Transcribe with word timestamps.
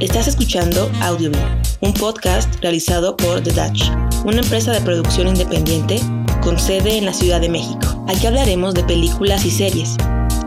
Estás 0.00 0.26
escuchando 0.26 0.90
Audioblog, 1.00 1.40
un 1.80 1.94
podcast 1.94 2.52
realizado 2.60 3.16
por 3.16 3.40
The 3.42 3.52
Dutch, 3.52 3.90
una 4.24 4.40
empresa 4.40 4.72
de 4.72 4.80
producción 4.80 5.28
independiente 5.28 6.00
con 6.42 6.58
sede 6.58 6.98
en 6.98 7.06
la 7.06 7.12
Ciudad 7.12 7.40
de 7.40 7.48
México. 7.48 8.04
Aquí 8.08 8.26
hablaremos 8.26 8.74
de 8.74 8.82
películas 8.82 9.44
y 9.44 9.52
series. 9.52 9.96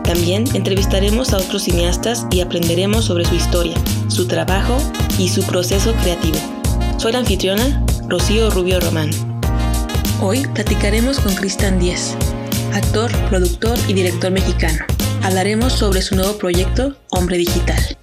También 0.04 0.44
entrevistaremos 0.54 1.32
a 1.32 1.38
otros 1.38 1.62
cineastas 1.62 2.26
y 2.30 2.40
aprenderemos 2.40 3.06
sobre 3.06 3.24
su 3.24 3.34
historia, 3.34 3.74
su 4.08 4.26
trabajo 4.26 4.76
y 5.18 5.30
su 5.30 5.42
proceso 5.42 5.94
creativo. 6.02 6.38
Soy 6.98 7.12
la 7.12 7.20
anfitriona, 7.20 7.84
Rocío 8.06 8.50
Rubio 8.50 8.80
Román. 8.80 9.10
Hoy 10.20 10.46
platicaremos 10.54 11.20
con 11.20 11.34
Cristian 11.34 11.78
Díez, 11.78 12.14
actor, 12.74 13.10
productor 13.30 13.78
y 13.88 13.94
director 13.94 14.30
mexicano. 14.30 14.84
Hablaremos 15.22 15.72
sobre 15.72 16.02
su 16.02 16.16
nuevo 16.16 16.36
proyecto, 16.36 16.96
Hombre 17.10 17.38
Digital. 17.38 17.98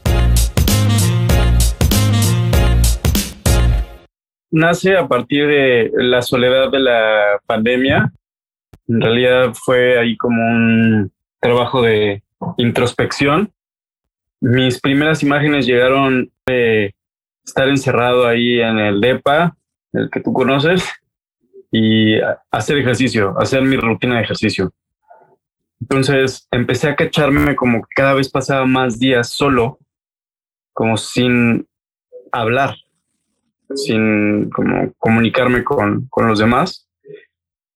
Nace 4.56 4.96
a 4.96 5.08
partir 5.08 5.48
de 5.48 5.92
la 5.96 6.22
soledad 6.22 6.72
de 6.72 6.80
la 6.80 7.42
pandemia. 7.46 8.12
En 8.88 9.02
realidad 9.02 9.54
fue 9.54 10.00
ahí 10.00 10.16
como 10.16 10.42
un 10.42 11.12
trabajo 11.42 11.82
de 11.82 12.24
introspección. 12.58 13.52
Mis 14.40 14.80
primeras 14.80 15.24
imágenes 15.24 15.66
llegaron 15.66 16.32
de 16.46 16.96
estar 17.44 17.68
encerrado 17.68 18.26
ahí 18.26 18.62
en 18.62 18.80
el 18.80 19.02
DEPA, 19.02 19.58
el 19.92 20.10
que 20.10 20.22
tú 20.22 20.32
conoces, 20.32 20.90
y 21.70 22.16
hacer 22.50 22.78
ejercicio, 22.78 23.36
hacer 23.38 23.62
mi 23.62 23.76
rutina 23.76 24.16
de 24.16 24.24
ejercicio. 24.24 24.72
Entonces 25.82 26.48
empecé 26.50 26.90
a 26.90 26.96
cacharme 26.96 27.58
como 27.58 27.86
cada 27.94 28.14
vez 28.14 28.30
pasaba 28.30 28.66
más 28.66 29.00
días 29.00 29.30
solo, 29.30 29.80
como 30.72 30.96
sin 30.96 31.68
hablar 32.32 32.76
sin 33.76 34.50
como 34.50 34.94
comunicarme 34.98 35.64
con, 35.64 36.08
con 36.10 36.28
los 36.28 36.40
demás. 36.40 36.88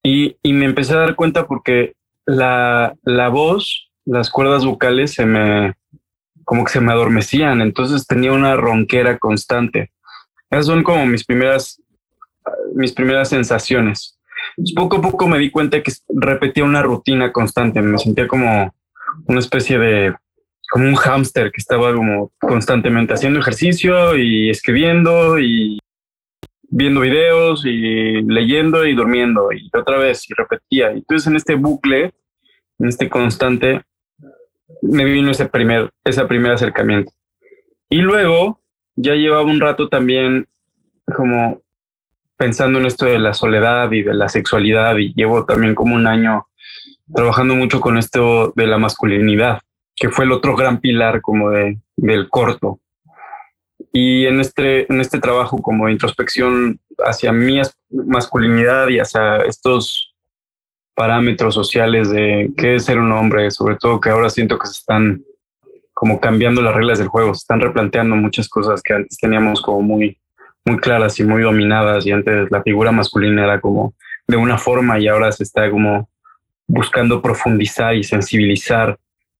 Y, 0.03 0.37
y, 0.41 0.53
me 0.53 0.65
empecé 0.65 0.93
a 0.93 0.99
dar 0.99 1.15
cuenta 1.15 1.45
porque 1.45 1.93
la, 2.25 2.95
la 3.03 3.29
voz, 3.29 3.91
las 4.05 4.29
cuerdas 4.29 4.65
vocales 4.65 5.13
se 5.13 5.25
me, 5.25 5.73
como 6.45 6.63
que 6.63 6.71
se 6.71 6.81
me 6.81 6.91
adormecían, 6.91 7.61
entonces 7.61 8.07
tenía 8.07 8.31
una 8.31 8.55
ronquera 8.55 9.19
constante. 9.19 9.91
Esas 10.49 10.65
son 10.65 10.83
como 10.83 11.05
mis 11.05 11.25
primeras, 11.25 11.81
mis 12.73 12.91
primeras 12.93 13.29
sensaciones. 13.29 14.17
Poco 14.75 14.97
a 14.97 15.01
poco 15.01 15.27
me 15.27 15.37
di 15.37 15.51
cuenta 15.51 15.83
que 15.83 15.91
repetía 16.07 16.63
una 16.63 16.81
rutina 16.81 17.31
constante, 17.31 17.81
me 17.81 17.97
sentía 17.97 18.27
como 18.27 18.73
una 19.27 19.39
especie 19.39 19.77
de 19.77 20.15
como 20.71 20.87
un 20.87 20.95
hámster 20.95 21.51
que 21.51 21.57
estaba 21.61 21.93
como 21.93 22.31
constantemente 22.39 23.13
haciendo 23.13 23.39
ejercicio 23.39 24.15
y 24.17 24.49
escribiendo 24.49 25.39
y 25.39 25.79
viendo 26.69 27.01
videos 27.01 27.65
y 27.65 28.21
leyendo 28.21 28.85
y 28.85 28.95
durmiendo 28.95 29.51
y 29.51 29.69
otra 29.73 29.97
vez 29.97 30.29
y 30.29 30.33
repetía. 30.33 30.91
Y 30.91 30.97
entonces 30.97 31.27
en 31.27 31.35
este 31.35 31.55
bucle, 31.55 32.13
en 32.79 32.87
este 32.87 33.09
constante, 33.09 33.81
me 34.81 35.05
vino 35.05 35.31
ese 35.31 35.47
primer, 35.47 35.91
ese 36.03 36.25
primer 36.25 36.53
acercamiento. 36.53 37.11
Y 37.89 37.97
luego 37.97 38.61
ya 38.95 39.15
llevaba 39.15 39.43
un 39.43 39.59
rato 39.59 39.89
también 39.89 40.47
como 41.15 41.61
pensando 42.37 42.79
en 42.79 42.85
esto 42.85 43.05
de 43.05 43.19
la 43.19 43.33
soledad 43.33 43.91
y 43.91 44.03
de 44.03 44.13
la 44.13 44.29
sexualidad 44.29 44.97
y 44.97 45.13
llevo 45.13 45.45
también 45.45 45.75
como 45.75 45.95
un 45.95 46.07
año 46.07 46.47
trabajando 47.13 47.55
mucho 47.55 47.81
con 47.81 47.97
esto 47.97 48.53
de 48.55 48.67
la 48.67 48.77
masculinidad 48.77 49.59
que 49.99 50.09
fue 50.09 50.25
el 50.25 50.31
otro 50.31 50.55
gran 50.55 50.79
pilar 50.79 51.21
como 51.21 51.51
de, 51.51 51.77
del 51.97 52.29
corto. 52.29 52.79
Y 53.91 54.25
en 54.25 54.39
este, 54.39 54.91
en 54.91 55.01
este 55.01 55.19
trabajo 55.19 55.61
como 55.61 55.87
de 55.87 55.93
introspección 55.93 56.79
hacia 56.99 57.31
mi 57.31 57.59
masculinidad 57.89 58.87
y 58.89 58.99
hacia 58.99 59.37
estos 59.37 60.13
parámetros 60.93 61.55
sociales 61.55 62.09
de 62.09 62.51
qué 62.57 62.75
es 62.75 62.85
ser 62.85 62.99
un 62.99 63.11
hombre, 63.11 63.49
sobre 63.51 63.77
todo 63.77 63.99
que 63.99 64.09
ahora 64.09 64.29
siento 64.29 64.59
que 64.59 64.67
se 64.67 64.79
están 64.79 65.23
como 65.93 66.19
cambiando 66.19 66.61
las 66.61 66.75
reglas 66.75 66.99
del 66.99 67.07
juego, 67.07 67.33
se 67.33 67.39
están 67.39 67.59
replanteando 67.59 68.15
muchas 68.15 68.47
cosas 68.47 68.81
que 68.81 68.93
antes 68.93 69.17
teníamos 69.17 69.61
como 69.61 69.81
muy, 69.81 70.17
muy 70.65 70.77
claras 70.77 71.19
y 71.19 71.23
muy 71.23 71.41
dominadas 71.41 72.05
y 72.05 72.11
antes 72.11 72.49
la 72.51 72.61
figura 72.63 72.91
masculina 72.91 73.43
era 73.43 73.59
como 73.59 73.93
de 74.27 74.37
una 74.37 74.57
forma 74.57 74.99
y 74.99 75.07
ahora 75.07 75.31
se 75.31 75.43
está 75.43 75.69
como 75.69 76.09
buscando 76.67 77.21
profundizar 77.21 77.95
y 77.95 78.03
sensibilizar 78.03 78.97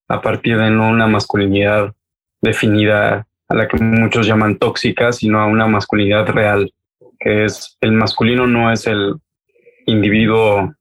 a 0.07 0.21
partir 0.21 0.57
de 0.57 0.69
no 0.69 0.89
una 0.89 1.07
masculinidad 1.07 1.93
definida 2.41 3.27
a 3.49 3.55
la 3.55 3.67
que 3.67 3.77
muchos 3.83 4.27
llaman 4.27 4.57
tóxica, 4.57 5.11
sino 5.11 5.41
a 5.41 5.47
una 5.47 5.67
masculinidad 5.67 6.27
real, 6.27 6.71
que 7.19 7.45
es 7.45 7.77
el 7.81 7.91
masculino 7.93 8.45
no 8.47 8.71
es 8.71 8.85
el 8.87 9.15
individuo 9.87 10.75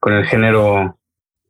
con 0.00 0.14
el 0.14 0.24
género 0.24 0.98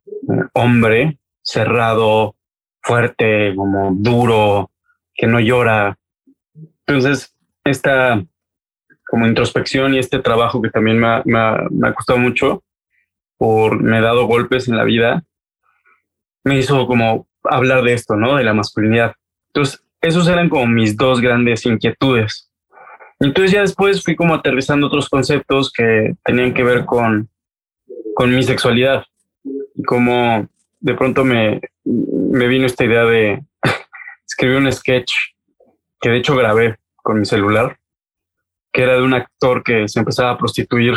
eh, 0.05 0.43
hombre, 0.53 1.19
cerrado, 1.41 2.35
fuerte, 2.81 3.53
como 3.55 3.91
duro, 3.93 4.71
que 5.15 5.25
no 5.25 5.39
llora. 5.39 5.97
Entonces, 6.85 7.33
esta 7.63 8.21
como 9.09 9.25
introspección 9.25 9.93
y 9.93 9.99
este 9.99 10.19
trabajo 10.19 10.61
que 10.61 10.69
también 10.69 10.99
me 10.99 11.07
ha, 11.07 11.23
me 11.23 11.87
ha 11.87 11.93
costado 11.93 12.19
mucho, 12.19 12.63
por 13.37 13.81
me 13.81 13.99
he 13.99 14.01
dado 14.01 14.25
golpes 14.25 14.67
en 14.67 14.75
la 14.75 14.83
vida, 14.83 15.23
me 16.43 16.57
hizo 16.57 16.85
como 16.87 17.27
hablar 17.43 17.83
de 17.83 17.93
esto, 17.93 18.17
¿no? 18.17 18.35
De 18.35 18.43
la 18.43 18.53
masculinidad. 18.53 19.13
Entonces, 19.47 19.86
esos 20.01 20.27
eran 20.27 20.49
como 20.49 20.67
mis 20.67 20.95
dos 20.95 21.21
grandes 21.21 21.65
inquietudes. 21.65 22.49
Entonces 23.19 23.51
ya 23.51 23.61
después 23.61 24.03
fui 24.03 24.15
como 24.15 24.35
aterrizando 24.35 24.87
otros 24.87 25.09
conceptos 25.09 25.71
que 25.71 26.13
tenían 26.23 26.53
que 26.53 26.63
ver 26.63 26.85
con, 26.85 27.29
con 28.15 28.33
mi 28.33 28.43
sexualidad 28.43 29.03
y 29.75 29.83
como 29.83 30.47
de 30.79 30.93
pronto 30.93 31.23
me, 31.23 31.59
me 31.83 32.47
vino 32.47 32.65
esta 32.65 32.85
idea 32.85 33.05
de 33.05 33.43
escribir 34.27 34.57
un 34.57 34.71
sketch 34.71 35.13
que 35.99 36.09
de 36.09 36.17
hecho 36.17 36.35
grabé 36.35 36.77
con 36.95 37.19
mi 37.19 37.25
celular, 37.25 37.79
que 38.71 38.83
era 38.83 38.93
de 38.93 39.01
un 39.01 39.13
actor 39.13 39.63
que 39.63 39.87
se 39.87 39.99
empezaba 39.99 40.31
a 40.31 40.37
prostituir. 40.37 40.95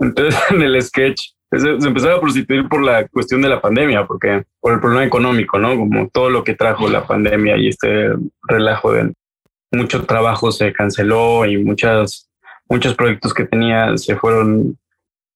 Entonces 0.00 0.40
en 0.50 0.62
el 0.62 0.80
sketch 0.82 1.32
se, 1.58 1.88
empezaba 1.88 2.14
a 2.16 2.20
prostituir 2.20 2.68
por 2.68 2.82
la 2.82 3.06
cuestión 3.08 3.42
de 3.42 3.48
la 3.48 3.60
pandemia, 3.60 4.06
porque 4.06 4.44
por 4.60 4.72
el 4.72 4.80
problema 4.80 5.04
económico, 5.04 5.58
¿no? 5.58 5.76
Como 5.76 6.08
todo 6.08 6.30
lo 6.30 6.44
que 6.44 6.54
trajo 6.54 6.88
la 6.88 7.06
pandemia 7.06 7.56
y 7.56 7.68
este 7.68 8.10
relajo 8.48 8.92
de 8.92 9.12
mucho 9.72 10.04
trabajo 10.04 10.52
se 10.52 10.72
canceló 10.72 11.44
y 11.46 11.58
muchas, 11.58 12.30
muchos 12.68 12.94
proyectos 12.94 13.34
que 13.34 13.44
tenía 13.44 13.96
se 13.96 14.16
fueron, 14.16 14.78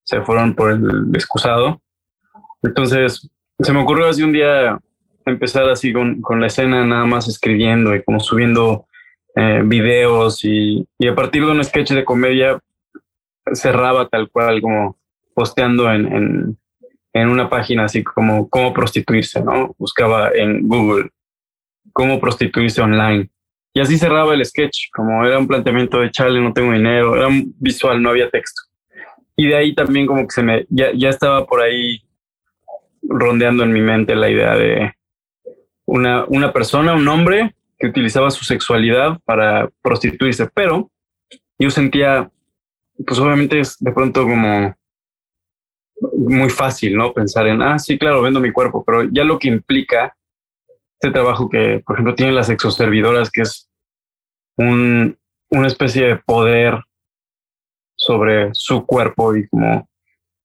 se 0.05 0.21
fueron 0.23 0.55
por 0.55 0.71
el 0.71 1.11
excusado. 1.15 1.81
Entonces 2.63 3.29
se 3.59 3.73
me 3.73 3.81
ocurrió 3.81 4.09
así 4.09 4.23
un 4.23 4.33
día 4.33 4.79
empezar 5.27 5.69
así 5.69 5.93
con, 5.93 6.21
con 6.21 6.41
la 6.41 6.47
escena 6.47 6.85
nada 6.85 7.05
más 7.05 7.29
escribiendo 7.29 7.95
y 7.95 8.03
como 8.03 8.21
subiendo 8.21 8.87
eh, 9.35 9.63
videos 9.65 10.45
y, 10.45 10.87
y 10.99 11.09
a 11.09 11.15
partir 11.15 11.45
de 11.45 11.53
un 11.53 11.63
sketch 11.63 11.93
de 11.93 12.05
comedia 12.05 12.59
cerraba 13.53 14.09
tal 14.09 14.31
cual 14.31 14.61
como 14.61 14.97
posteando 15.39 15.89
en, 15.93 16.59
en, 17.13 17.29
una 17.29 17.49
página 17.49 17.85
así 17.85 18.03
como 18.03 18.49
cómo 18.49 18.73
prostituirse, 18.73 19.41
¿no? 19.41 19.73
Buscaba 19.79 20.31
en 20.35 20.67
Google 20.67 21.11
cómo 21.93 22.19
prostituirse 22.19 22.81
online. 22.81 23.31
Y 23.73 23.79
así 23.79 23.97
cerraba 23.99 24.35
el 24.35 24.45
sketch, 24.45 24.91
como 24.93 25.25
era 25.25 25.39
un 25.39 25.47
planteamiento 25.47 26.01
de 26.01 26.11
chale, 26.11 26.41
no 26.41 26.53
tengo 26.53 26.73
dinero, 26.73 27.15
era 27.15 27.29
un 27.29 27.55
visual, 27.61 28.03
no 28.03 28.11
había 28.11 28.29
texto. 28.31 28.63
Y 29.37 29.47
de 29.47 29.55
ahí 29.55 29.77
también 29.77 30.09
como 30.09 30.23
que 30.27 30.35
se 30.35 30.43
me, 30.43 30.67
ya, 30.71 30.91
ya 30.93 31.09
estaba 31.09 31.47
por 31.47 31.63
ahí 31.63 32.03
rondeando 33.03 33.63
en 33.63 33.73
mi 33.73 33.81
mente 33.81 34.17
la 34.17 34.29
idea 34.29 34.57
de 34.57 34.93
una, 35.87 36.25
una 36.25 36.53
persona, 36.53 36.95
un 36.95 37.07
hombre 37.07 37.55
que 37.79 37.87
utilizaba 37.87 38.33
su 38.33 38.45
sexualidad 38.45 39.21
para 39.25 39.71
prostituirse, 39.83 40.49
pero 40.53 40.91
yo 41.61 41.71
sentía, 41.71 42.29
pues 43.07 43.21
obviamente 43.21 43.61
es 43.61 43.77
de 43.79 43.93
pronto 43.93 44.25
como 44.25 44.77
muy 46.01 46.51
fácil, 46.51 46.97
¿no? 46.97 47.13
Pensar 47.13 47.47
en, 47.47 47.63
ah, 47.63 47.79
sí, 47.79 47.99
claro, 47.99 48.23
vendo 48.23 48.41
mi 48.41 48.53
cuerpo, 48.53 48.85
pero 48.85 49.05
ya 49.05 49.25
lo 49.25 49.39
que 49.39 49.49
implica 49.49 50.15
este 51.01 51.13
trabajo 51.13 51.49
que, 51.49 51.83
por 51.85 51.97
ejemplo, 51.97 52.15
tienen 52.15 52.35
las 52.35 52.51
exoservidoras, 52.51 53.31
que 53.31 53.43
es 53.43 53.71
un, 54.57 55.17
una 55.51 55.67
especie 55.67 56.07
de 56.07 56.17
poder 56.17 56.81
sobre 57.97 58.51
su 58.53 58.85
cuerpo 58.85 59.37
y 59.37 59.49
como 59.49 59.89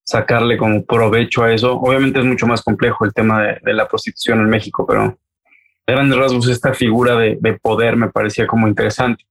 sacarle 0.04 0.58
como 0.58 0.86
provecho 0.86 1.44
a 1.44 1.54
eso. 1.54 1.74
Obviamente 1.74 2.20
es 2.20 2.26
mucho 2.26 2.46
más 2.46 2.62
complejo 2.62 3.06
el 3.06 3.14
tema 3.14 3.42
de, 3.44 3.74
la 3.74 3.88
prostitución 3.88 4.40
en 4.40 4.50
México, 4.50 4.86
pero 4.88 5.04
en 5.04 5.18
grandes 5.88 6.18
rasgos 6.18 6.48
esta 6.48 6.74
figura 6.74 7.16
de, 7.16 7.38
de 7.40 7.54
poder 7.54 7.96
me 7.96 8.10
parecía 8.10 8.46
como 8.46 8.68
interesante. 8.68 9.26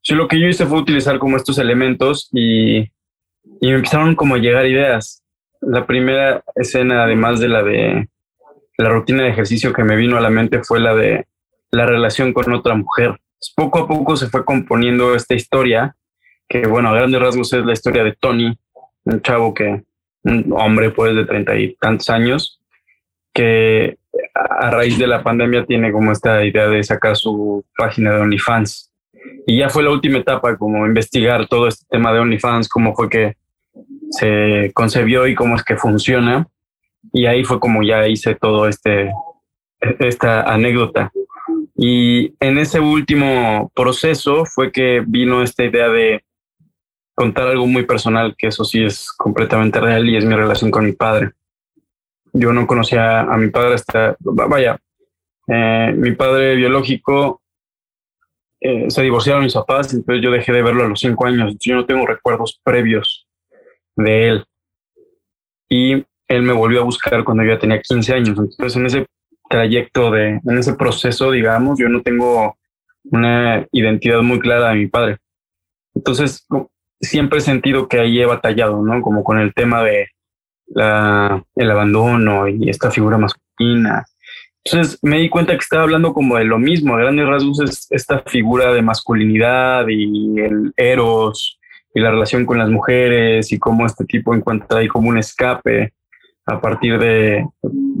Sí, 0.00 0.14
lo 0.14 0.28
que 0.28 0.38
yo 0.38 0.48
hice 0.48 0.66
fue 0.66 0.78
utilizar 0.78 1.18
como 1.18 1.36
estos 1.36 1.58
elementos 1.58 2.28
y, 2.32 2.78
y 2.80 3.68
me 3.68 3.74
empezaron 3.74 4.14
como 4.14 4.34
a 4.34 4.38
llegar 4.38 4.66
ideas 4.66 5.21
la 5.62 5.86
primera 5.86 6.42
escena, 6.56 7.04
además 7.04 7.40
de 7.40 7.48
la 7.48 7.62
de 7.62 8.08
la 8.78 8.88
rutina 8.88 9.22
de 9.22 9.30
ejercicio 9.30 9.72
que 9.72 9.84
me 9.84 9.96
vino 9.96 10.16
a 10.16 10.20
la 10.20 10.30
mente, 10.30 10.62
fue 10.62 10.80
la 10.80 10.94
de 10.94 11.26
la 11.70 11.86
relación 11.86 12.32
con 12.32 12.52
otra 12.52 12.74
mujer. 12.74 13.18
poco 13.56 13.80
a 13.80 13.88
poco 13.88 14.16
se 14.16 14.28
fue 14.28 14.44
componiendo 14.44 15.14
esta 15.14 15.34
historia, 15.34 15.96
que 16.48 16.66
bueno, 16.66 16.90
a 16.90 16.94
grandes 16.94 17.20
rasgos 17.20 17.52
es 17.52 17.64
la 17.64 17.72
historia 17.72 18.04
de 18.04 18.12
Tony, 18.12 18.56
un 19.04 19.22
chavo 19.22 19.54
que, 19.54 19.82
un 20.24 20.52
hombre 20.56 20.90
pues 20.90 21.14
de 21.14 21.24
treinta 21.24 21.56
y 21.56 21.74
tantos 21.76 22.10
años, 22.10 22.60
que 23.32 23.98
a 24.34 24.70
raíz 24.70 24.98
de 24.98 25.06
la 25.06 25.22
pandemia 25.22 25.64
tiene 25.64 25.90
como 25.92 26.12
esta 26.12 26.44
idea 26.44 26.68
de 26.68 26.82
sacar 26.82 27.16
su 27.16 27.64
página 27.76 28.12
de 28.12 28.20
OnlyFans. 28.20 28.92
Y 29.46 29.58
ya 29.58 29.68
fue 29.68 29.82
la 29.82 29.90
última 29.90 30.18
etapa, 30.18 30.56
como 30.56 30.86
investigar 30.86 31.46
todo 31.48 31.68
este 31.68 31.86
tema 31.90 32.12
de 32.12 32.20
OnlyFans, 32.20 32.68
cómo 32.68 32.94
fue 32.94 33.08
que 33.08 33.36
se 34.12 34.70
concebió 34.74 35.26
y 35.26 35.34
cómo 35.34 35.56
es 35.56 35.64
que 35.64 35.76
funciona. 35.76 36.46
Y 37.12 37.26
ahí 37.26 37.44
fue 37.44 37.58
como 37.58 37.82
ya 37.82 38.06
hice 38.06 38.34
todo 38.34 38.68
este, 38.68 39.10
esta 39.80 40.42
anécdota. 40.42 41.10
Y 41.76 42.34
en 42.38 42.58
ese 42.58 42.78
último 42.78 43.72
proceso 43.74 44.44
fue 44.44 44.70
que 44.70 45.02
vino 45.04 45.42
esta 45.42 45.64
idea 45.64 45.88
de 45.88 46.24
contar 47.14 47.48
algo 47.48 47.66
muy 47.66 47.84
personal, 47.84 48.34
que 48.36 48.48
eso 48.48 48.64
sí 48.64 48.84
es 48.84 49.10
completamente 49.12 49.80
real 49.80 50.08
y 50.08 50.16
es 50.16 50.24
mi 50.24 50.34
relación 50.34 50.70
con 50.70 50.84
mi 50.84 50.92
padre. 50.92 51.32
Yo 52.32 52.52
no 52.52 52.66
conocía 52.66 53.20
a 53.20 53.36
mi 53.36 53.50
padre 53.50 53.74
hasta, 53.74 54.16
vaya, 54.20 54.78
eh, 55.48 55.92
mi 55.96 56.12
padre 56.12 56.54
biológico 56.54 57.42
eh, 58.60 58.88
se 58.88 59.02
divorciaron 59.02 59.42
mis 59.42 59.54
papás, 59.54 59.92
entonces 59.92 60.22
yo 60.22 60.30
dejé 60.30 60.52
de 60.52 60.62
verlo 60.62 60.84
a 60.84 60.88
los 60.88 61.00
cinco 61.00 61.26
años. 61.26 61.56
Yo 61.58 61.74
no 61.74 61.84
tengo 61.84 62.06
recuerdos 62.06 62.60
previos 62.62 63.21
de 63.96 64.28
él. 64.28 64.44
Y 65.68 66.04
él 66.28 66.42
me 66.42 66.52
volvió 66.52 66.80
a 66.80 66.84
buscar 66.84 67.24
cuando 67.24 67.44
yo 67.44 67.52
ya 67.52 67.58
tenía 67.58 67.80
15 67.80 68.14
años. 68.14 68.38
Entonces, 68.38 68.76
en 68.76 68.86
ese 68.86 69.06
trayecto 69.48 70.10
de, 70.10 70.40
en 70.44 70.58
ese 70.58 70.74
proceso, 70.74 71.30
digamos, 71.30 71.78
yo 71.78 71.88
no 71.88 72.02
tengo 72.02 72.56
una 73.04 73.66
identidad 73.72 74.22
muy 74.22 74.38
clara 74.38 74.70
de 74.70 74.76
mi 74.76 74.86
padre. 74.86 75.18
Entonces, 75.94 76.46
siempre 77.00 77.38
he 77.38 77.42
sentido 77.42 77.88
que 77.88 78.00
ahí 78.00 78.20
he 78.20 78.26
batallado, 78.26 78.82
¿no? 78.82 79.02
Como 79.02 79.24
con 79.24 79.38
el 79.38 79.52
tema 79.52 79.82
de 79.82 80.08
la, 80.68 81.44
el 81.56 81.70
abandono 81.70 82.48
y 82.48 82.70
esta 82.70 82.90
figura 82.90 83.18
masculina. 83.18 84.04
Entonces 84.64 84.98
me 85.02 85.18
di 85.18 85.28
cuenta 85.28 85.52
que 85.54 85.58
estaba 85.58 85.82
hablando 85.82 86.12
como 86.12 86.36
de 86.36 86.44
lo 86.44 86.58
mismo, 86.58 86.94
a 86.94 87.00
grandes 87.00 87.26
rasgos 87.26 87.60
es 87.60 87.86
esta 87.90 88.20
figura 88.20 88.72
de 88.72 88.82
masculinidad 88.82 89.86
y 89.88 90.38
el 90.38 90.72
eros 90.76 91.58
y 91.94 92.00
la 92.00 92.10
relación 92.10 92.46
con 92.46 92.58
las 92.58 92.70
mujeres 92.70 93.52
y 93.52 93.58
cómo 93.58 93.86
este 93.86 94.04
tipo 94.04 94.34
encuentra 94.34 94.78
ahí 94.78 94.88
como 94.88 95.08
un 95.08 95.18
escape 95.18 95.92
a 96.46 96.60
partir 96.60 96.98
de 96.98 97.46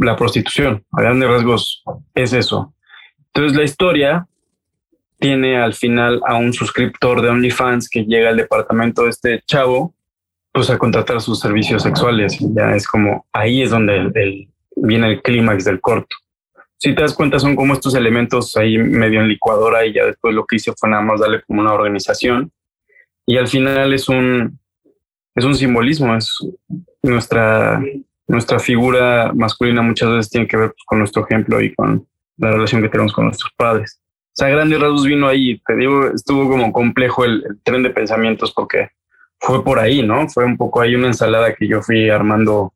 la 0.00 0.16
prostitución. 0.16 0.84
A 0.92 1.02
grandes 1.02 1.28
rasgos 1.28 1.84
es 2.14 2.32
eso. 2.32 2.74
Entonces 3.26 3.56
la 3.56 3.64
historia 3.64 4.26
tiene 5.18 5.56
al 5.56 5.74
final 5.74 6.20
a 6.26 6.36
un 6.36 6.52
suscriptor 6.52 7.22
de 7.22 7.28
OnlyFans 7.28 7.88
que 7.88 8.04
llega 8.04 8.30
al 8.30 8.36
departamento 8.36 9.04
de 9.04 9.10
este 9.10 9.42
chavo 9.46 9.94
pues 10.52 10.68
a 10.68 10.78
contratar 10.78 11.20
sus 11.20 11.40
servicios 11.40 11.82
sexuales. 11.82 12.38
Ya 12.40 12.74
es 12.74 12.86
como 12.86 13.26
ahí 13.32 13.62
es 13.62 13.70
donde 13.70 14.48
viene 14.76 15.06
el 15.12 15.22
clímax 15.22 15.64
del 15.64 15.80
corto. 15.80 16.16
Si 16.76 16.94
te 16.94 17.02
das 17.02 17.14
cuenta, 17.14 17.38
son 17.38 17.54
como 17.54 17.74
estos 17.74 17.94
elementos 17.94 18.56
ahí 18.56 18.76
medio 18.76 19.20
en 19.20 19.28
licuadora 19.28 19.86
y 19.86 19.94
ya 19.94 20.04
después 20.04 20.34
lo 20.34 20.44
que 20.44 20.56
hice 20.56 20.72
fue 20.76 20.90
nada 20.90 21.02
más 21.02 21.20
darle 21.20 21.40
como 21.42 21.60
una 21.60 21.72
organización. 21.72 22.50
Y 23.26 23.36
al 23.36 23.48
final 23.48 23.92
es 23.92 24.08
un, 24.08 24.58
es 25.34 25.44
un 25.44 25.54
simbolismo, 25.54 26.14
es 26.16 26.36
nuestra, 27.02 27.82
nuestra 28.26 28.58
figura 28.58 29.32
masculina 29.34 29.82
muchas 29.82 30.10
veces 30.10 30.30
tiene 30.30 30.48
que 30.48 30.56
ver 30.56 30.74
con 30.86 30.98
nuestro 30.98 31.24
ejemplo 31.24 31.60
y 31.60 31.74
con 31.74 32.06
la 32.36 32.50
relación 32.50 32.82
que 32.82 32.88
tenemos 32.88 33.12
con 33.12 33.26
nuestros 33.26 33.52
padres. 33.56 34.00
O 34.32 34.34
sea, 34.34 34.48
grandes 34.48 34.80
rasgos 34.80 35.04
vino 35.04 35.28
ahí, 35.28 35.60
te 35.66 35.76
digo, 35.76 36.06
estuvo 36.06 36.48
como 36.48 36.72
complejo 36.72 37.24
el 37.24 37.60
tren 37.62 37.82
de 37.82 37.90
pensamientos 37.90 38.52
porque 38.52 38.88
fue 39.38 39.62
por 39.62 39.78
ahí, 39.78 40.02
¿no? 40.02 40.28
Fue 40.28 40.44
un 40.44 40.56
poco 40.56 40.80
ahí 40.80 40.94
una 40.94 41.08
ensalada 41.08 41.54
que 41.54 41.68
yo 41.68 41.82
fui 41.82 42.08
armando 42.08 42.72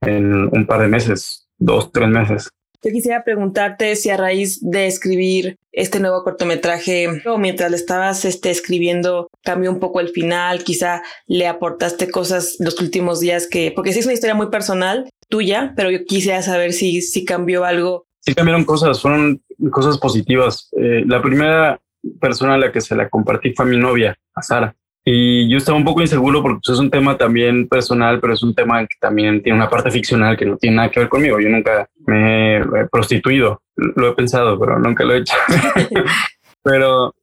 en 0.00 0.48
un 0.50 0.66
par 0.66 0.80
de 0.80 0.88
meses, 0.88 1.48
dos, 1.58 1.92
tres 1.92 2.08
meses. 2.08 2.50
Yo 2.84 2.92
quisiera 2.92 3.24
preguntarte 3.24 3.96
si 3.96 4.10
a 4.10 4.18
raíz 4.18 4.60
de 4.60 4.86
escribir 4.86 5.56
este 5.72 6.00
nuevo 6.00 6.22
cortometraje 6.22 7.22
o 7.24 7.38
mientras 7.38 7.72
estabas 7.72 8.26
este, 8.26 8.50
escribiendo 8.50 9.30
cambió 9.42 9.70
un 9.70 9.80
poco 9.80 10.00
el 10.00 10.10
final, 10.10 10.62
quizá 10.64 11.02
le 11.26 11.46
aportaste 11.46 12.10
cosas 12.10 12.56
los 12.58 12.78
últimos 12.82 13.20
días 13.20 13.48
que, 13.50 13.72
porque 13.74 13.94
sí 13.94 14.00
es 14.00 14.04
una 14.04 14.12
historia 14.12 14.34
muy 14.34 14.50
personal 14.50 15.08
tuya, 15.30 15.72
pero 15.76 15.90
yo 15.90 16.04
quisiera 16.04 16.42
saber 16.42 16.74
si, 16.74 17.00
si 17.00 17.24
cambió 17.24 17.64
algo. 17.64 18.06
Sí 18.20 18.34
cambiaron 18.34 18.66
cosas, 18.66 19.00
fueron 19.00 19.42
cosas 19.70 19.96
positivas. 19.96 20.68
Eh, 20.76 21.04
la 21.06 21.22
primera 21.22 21.80
persona 22.20 22.54
a 22.54 22.58
la 22.58 22.70
que 22.70 22.82
se 22.82 22.94
la 22.94 23.08
compartí 23.08 23.54
fue 23.54 23.64
a 23.64 23.68
mi 23.68 23.78
novia, 23.78 24.14
a 24.34 24.42
Sara. 24.42 24.76
Y 25.06 25.50
yo 25.50 25.58
estaba 25.58 25.76
un 25.76 25.84
poco 25.84 26.00
inseguro 26.00 26.40
porque 26.40 26.60
pues, 26.64 26.74
es 26.74 26.80
un 26.80 26.90
tema 26.90 27.18
también 27.18 27.68
personal, 27.68 28.20
pero 28.20 28.32
es 28.32 28.42
un 28.42 28.54
tema 28.54 28.86
que 28.86 28.96
también 28.98 29.42
tiene 29.42 29.58
una 29.58 29.68
parte 29.68 29.90
ficcional 29.90 30.36
que 30.36 30.46
no 30.46 30.56
tiene 30.56 30.76
nada 30.76 30.90
que 30.90 31.00
ver 31.00 31.10
conmigo. 31.10 31.38
Yo 31.40 31.50
nunca 31.50 31.88
me 32.06 32.56
he 32.56 32.86
prostituido, 32.90 33.62
lo 33.76 34.08
he 34.08 34.14
pensado, 34.14 34.58
pero 34.58 34.78
nunca 34.78 35.04
lo 35.04 35.14
he 35.14 35.18
hecho. 35.18 35.34
pero 36.62 37.14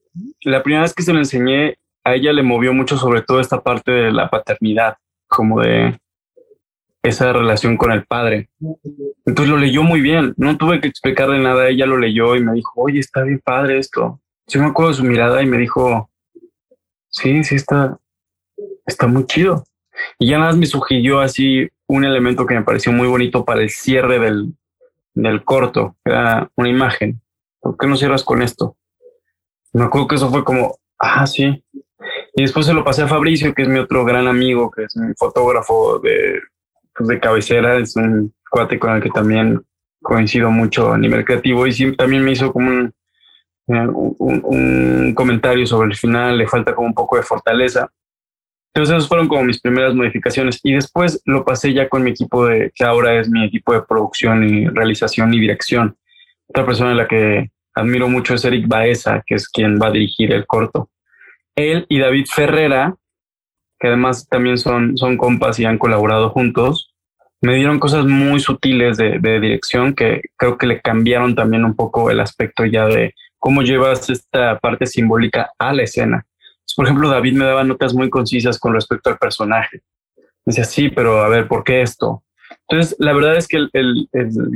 la 0.43 0.61
primera 0.61 0.83
vez 0.83 0.93
que 0.93 1.01
se 1.01 1.11
lo 1.11 1.19
enseñé, 1.19 1.77
a 2.03 2.13
ella 2.13 2.33
le 2.33 2.43
movió 2.43 2.71
mucho 2.73 2.97
sobre 2.97 3.23
todo 3.23 3.39
esta 3.39 3.61
parte 3.61 3.91
de 3.91 4.11
la 4.11 4.29
paternidad, 4.29 4.97
como 5.27 5.61
de 5.61 5.97
esa 7.03 7.33
relación 7.33 7.77
con 7.77 7.91
el 7.91 8.05
padre. 8.05 8.49
Entonces 9.25 9.49
lo 9.49 9.57
leyó 9.57 9.81
muy 9.81 10.01
bien, 10.01 10.35
no 10.37 10.55
tuve 10.55 10.81
que 10.81 10.87
explicarle 10.87 11.39
nada, 11.39 11.67
ella 11.67 11.87
lo 11.87 11.97
leyó 11.97 12.35
y 12.35 12.43
me 12.43 12.53
dijo, 12.53 12.73
oye, 12.75 12.99
está 12.99 13.23
bien 13.23 13.41
padre 13.43 13.79
esto. 13.79 14.19
Yo 14.47 14.61
me 14.61 14.67
acuerdo 14.67 14.91
de 14.91 14.97
su 14.97 15.03
mirada 15.03 15.41
y 15.41 15.47
me 15.47 15.57
dijo, 15.57 16.10
sí, 17.11 17.43
sí 17.43 17.55
está, 17.55 17.99
está 18.85 19.07
muy 19.07 19.25
chido. 19.25 19.63
Y 20.17 20.29
ya 20.29 20.37
nada 20.37 20.51
más 20.51 20.57
me 20.57 20.65
sugirió 20.65 21.19
así 21.19 21.67
un 21.87 22.05
elemento 22.05 22.45
que 22.45 22.55
me 22.55 22.63
pareció 22.63 22.91
muy 22.91 23.07
bonito 23.07 23.45
para 23.45 23.61
el 23.61 23.69
cierre 23.69 24.19
del, 24.19 24.53
del 25.13 25.43
corto, 25.43 25.95
era 26.03 26.49
una 26.55 26.69
imagen. 26.69 27.21
¿Por 27.59 27.77
qué 27.77 27.87
no 27.87 27.95
cierras 27.95 28.23
con 28.23 28.41
esto? 28.41 28.75
Me 29.73 29.83
acuerdo 29.83 30.07
que 30.07 30.15
eso 30.15 30.29
fue 30.29 30.43
como, 30.43 30.79
ah, 30.97 31.27
sí. 31.27 31.63
Y 32.33 32.41
después 32.41 32.65
se 32.65 32.73
lo 32.73 32.83
pasé 32.83 33.03
a 33.03 33.07
Fabricio, 33.07 33.53
que 33.53 33.61
es 33.63 33.67
mi 33.67 33.79
otro 33.79 34.03
gran 34.05 34.27
amigo, 34.27 34.71
que 34.71 34.83
es 34.83 34.95
un 34.95 35.13
fotógrafo 35.15 35.99
de, 35.99 36.39
pues 36.95 37.07
de 37.07 37.19
cabecera, 37.19 37.77
es 37.77 37.95
un 37.95 38.33
cuate 38.49 38.79
con 38.79 38.95
el 38.95 39.03
que 39.03 39.09
también 39.09 39.61
coincido 40.01 40.49
mucho 40.49 40.91
a 40.91 40.97
nivel 40.97 41.23
creativo 41.23 41.67
y 41.67 41.71
sí, 41.71 41.95
también 41.95 42.23
me 42.23 42.31
hizo 42.31 42.51
como 42.51 42.69
un, 42.69 42.93
un, 43.71 45.13
comentario 45.15 45.65
sobre 45.65 45.89
el 45.89 45.95
final, 45.95 46.37
le 46.37 46.47
falta 46.47 46.73
como 46.73 46.87
un 46.87 46.93
poco 46.93 47.17
de 47.17 47.23
fortaleza. 47.23 47.89
Entonces, 48.73 48.95
esas 48.95 49.07
fueron 49.07 49.27
como 49.27 49.43
mis 49.43 49.59
primeras 49.59 49.93
modificaciones. 49.93 50.59
Y 50.63 50.73
después 50.73 51.21
lo 51.25 51.43
pasé 51.43 51.73
ya 51.73 51.89
con 51.89 52.03
mi 52.03 52.11
equipo 52.11 52.45
de, 52.45 52.71
que 52.73 52.83
ahora 52.83 53.19
es 53.19 53.29
mi 53.29 53.43
equipo 53.43 53.73
de 53.73 53.81
producción 53.81 54.47
y 54.47 54.67
realización 54.67 55.33
y 55.33 55.39
dirección. 55.39 55.97
Otra 56.47 56.65
persona 56.65 56.91
a 56.91 56.95
la 56.95 57.07
que 57.07 57.51
admiro 57.73 58.07
mucho 58.07 58.33
es 58.33 58.45
Eric 58.45 58.67
Baeza, 58.67 59.23
que 59.25 59.35
es 59.35 59.47
quien 59.49 59.79
va 59.79 59.87
a 59.87 59.91
dirigir 59.91 60.31
el 60.31 60.45
corto. 60.45 60.89
Él 61.55 61.85
y 61.89 61.99
David 61.99 62.25
Ferrera, 62.33 62.95
que 63.79 63.87
además 63.87 64.27
también 64.29 64.57
son, 64.57 64.97
son 64.97 65.17
compas 65.17 65.59
y 65.59 65.65
han 65.65 65.77
colaborado 65.77 66.29
juntos, 66.29 66.93
me 67.41 67.55
dieron 67.55 67.79
cosas 67.79 68.05
muy 68.05 68.39
sutiles 68.39 68.97
de, 68.97 69.17
de 69.19 69.39
dirección 69.39 69.95
que 69.95 70.21
creo 70.37 70.57
que 70.57 70.67
le 70.67 70.79
cambiaron 70.79 71.33
también 71.33 71.65
un 71.65 71.75
poco 71.75 72.11
el 72.11 72.19
aspecto 72.19 72.65
ya 72.65 72.85
de 72.85 73.15
cómo 73.41 73.63
llevas 73.63 74.07
esta 74.09 74.59
parte 74.59 74.85
simbólica 74.85 75.51
a 75.57 75.73
la 75.73 75.81
escena. 75.81 76.25
por 76.75 76.85
ejemplo, 76.85 77.09
David 77.09 77.33
me 77.33 77.45
daba 77.45 77.63
notas 77.63 77.93
muy 77.93 78.09
concisas 78.09 78.59
con 78.59 78.73
respecto 78.73 79.09
al 79.09 79.17
personaje. 79.17 79.81
Me 80.15 80.51
decía, 80.51 80.63
sí, 80.63 80.89
pero 80.89 81.21
a 81.21 81.27
ver, 81.27 81.47
¿por 81.47 81.63
qué 81.63 81.81
esto? 81.81 82.23
Entonces, 82.67 82.95
la 82.99 83.13
verdad 83.13 83.35
es 83.35 83.47
que 83.47 83.57
el, 83.57 83.69
el, 83.73 84.07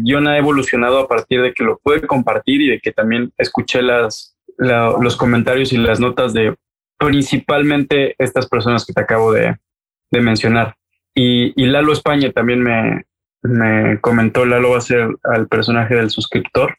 guion 0.03 0.27
ha 0.27 0.37
evolucionado 0.37 0.99
a 0.99 1.07
partir 1.07 1.41
de 1.41 1.53
que 1.53 1.63
lo 1.63 1.79
pude 1.79 2.05
compartir 2.05 2.61
y 2.61 2.69
de 2.69 2.79
que 2.79 2.91
también 2.91 3.33
escuché 3.37 3.81
las, 3.81 4.37
los 4.57 5.17
comentarios 5.17 5.73
y 5.73 5.77
las 5.77 5.99
notas 5.99 6.33
de 6.33 6.55
principalmente 6.97 8.15
estas 8.19 8.47
personas 8.47 8.85
que 8.85 8.93
te 8.93 9.01
acabo 9.01 9.33
de, 9.33 9.57
de 10.11 10.21
mencionar. 10.21 10.75
Y, 11.15 11.59
y, 11.61 11.65
Lalo 11.65 11.91
España 11.91 12.31
también 12.31 12.61
me, 12.61 13.05
me 13.41 13.99
comentó, 13.99 14.45
Lalo 14.45 14.71
va 14.71 14.77
a 14.77 14.81
ser 14.81 15.09
al 15.23 15.47
personaje 15.47 15.95
del 15.95 16.11
suscriptor 16.11 16.77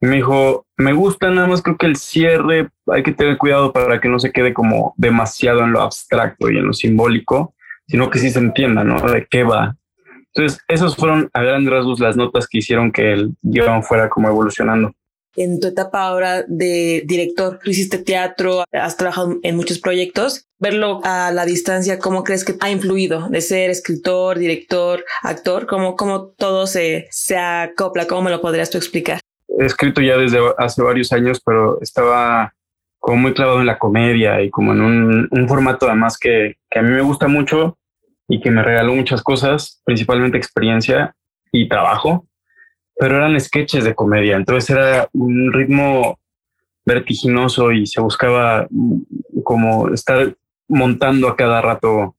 me 0.00 0.16
dijo, 0.16 0.66
me 0.76 0.92
gusta, 0.92 1.30
nada 1.30 1.48
más 1.48 1.62
creo 1.62 1.76
que 1.76 1.86
el 1.86 1.96
cierre 1.96 2.68
hay 2.86 3.02
que 3.02 3.12
tener 3.12 3.36
cuidado 3.36 3.72
para 3.72 4.00
que 4.00 4.08
no 4.08 4.18
se 4.18 4.30
quede 4.30 4.54
como 4.54 4.94
demasiado 4.96 5.62
en 5.64 5.72
lo 5.72 5.80
abstracto 5.80 6.50
y 6.50 6.56
en 6.56 6.66
lo 6.66 6.72
simbólico, 6.72 7.54
sino 7.88 8.10
que 8.10 8.18
sí 8.18 8.30
se 8.30 8.38
entienda, 8.38 8.84
¿no? 8.84 9.00
De 9.00 9.26
qué 9.28 9.42
va. 9.42 9.76
Entonces, 10.34 10.60
esas 10.68 10.94
fueron 10.94 11.28
a 11.32 11.42
grandes 11.42 11.72
rasgos 11.72 12.00
las 12.00 12.16
notas 12.16 12.46
que 12.46 12.58
hicieron 12.58 12.92
que 12.92 13.12
el 13.12 13.32
guion 13.42 13.82
fuera 13.82 14.08
como 14.08 14.28
evolucionando. 14.28 14.92
En 15.36 15.60
tu 15.60 15.68
etapa 15.68 16.02
ahora 16.02 16.44
de 16.46 17.02
director, 17.06 17.58
tú 17.62 17.70
hiciste 17.70 17.98
teatro, 17.98 18.64
has 18.72 18.96
trabajado 18.96 19.38
en 19.42 19.56
muchos 19.56 19.78
proyectos. 19.78 20.46
Verlo 20.58 21.00
a 21.04 21.30
la 21.32 21.44
distancia, 21.44 21.98
¿cómo 21.98 22.24
crees 22.24 22.44
que 22.44 22.54
ha 22.60 22.70
influido 22.70 23.28
de 23.28 23.40
ser 23.40 23.70
escritor, 23.70 24.38
director, 24.38 25.04
actor? 25.22 25.66
¿Cómo, 25.66 25.96
cómo 25.96 26.28
todo 26.36 26.66
se, 26.66 27.06
se 27.10 27.36
acopla? 27.36 28.06
¿Cómo 28.06 28.22
me 28.22 28.30
lo 28.30 28.40
podrías 28.40 28.70
tú 28.70 28.78
explicar? 28.78 29.20
He 29.48 29.64
escrito 29.64 30.00
ya 30.00 30.16
desde 30.16 30.38
hace 30.58 30.82
varios 30.82 31.12
años, 31.12 31.40
pero 31.44 31.80
estaba 31.80 32.54
como 32.98 33.22
muy 33.22 33.34
clavado 33.34 33.60
en 33.60 33.66
la 33.66 33.78
comedia 33.78 34.42
y 34.42 34.50
como 34.50 34.72
en 34.72 34.80
un, 34.80 35.28
un 35.30 35.48
formato 35.48 35.86
además 35.86 36.18
que, 36.18 36.56
que 36.70 36.78
a 36.78 36.82
mí 36.82 36.90
me 36.90 37.02
gusta 37.02 37.28
mucho 37.28 37.78
y 38.28 38.40
que 38.40 38.50
me 38.50 38.62
regaló 38.62 38.94
muchas 38.94 39.22
cosas, 39.22 39.80
principalmente 39.84 40.36
experiencia 40.36 41.14
y 41.52 41.68
trabajo, 41.68 42.26
pero 42.96 43.16
eran 43.16 43.38
sketches 43.40 43.84
de 43.84 43.94
comedia, 43.94 44.36
entonces 44.36 44.70
era 44.70 45.08
un 45.12 45.52
ritmo 45.52 46.18
vertiginoso 46.84 47.70
y 47.70 47.86
se 47.86 48.00
buscaba 48.00 48.66
como 49.44 49.88
estar 49.90 50.34
montando 50.68 51.28
a 51.28 51.36
cada 51.36 51.60
rato 51.60 52.16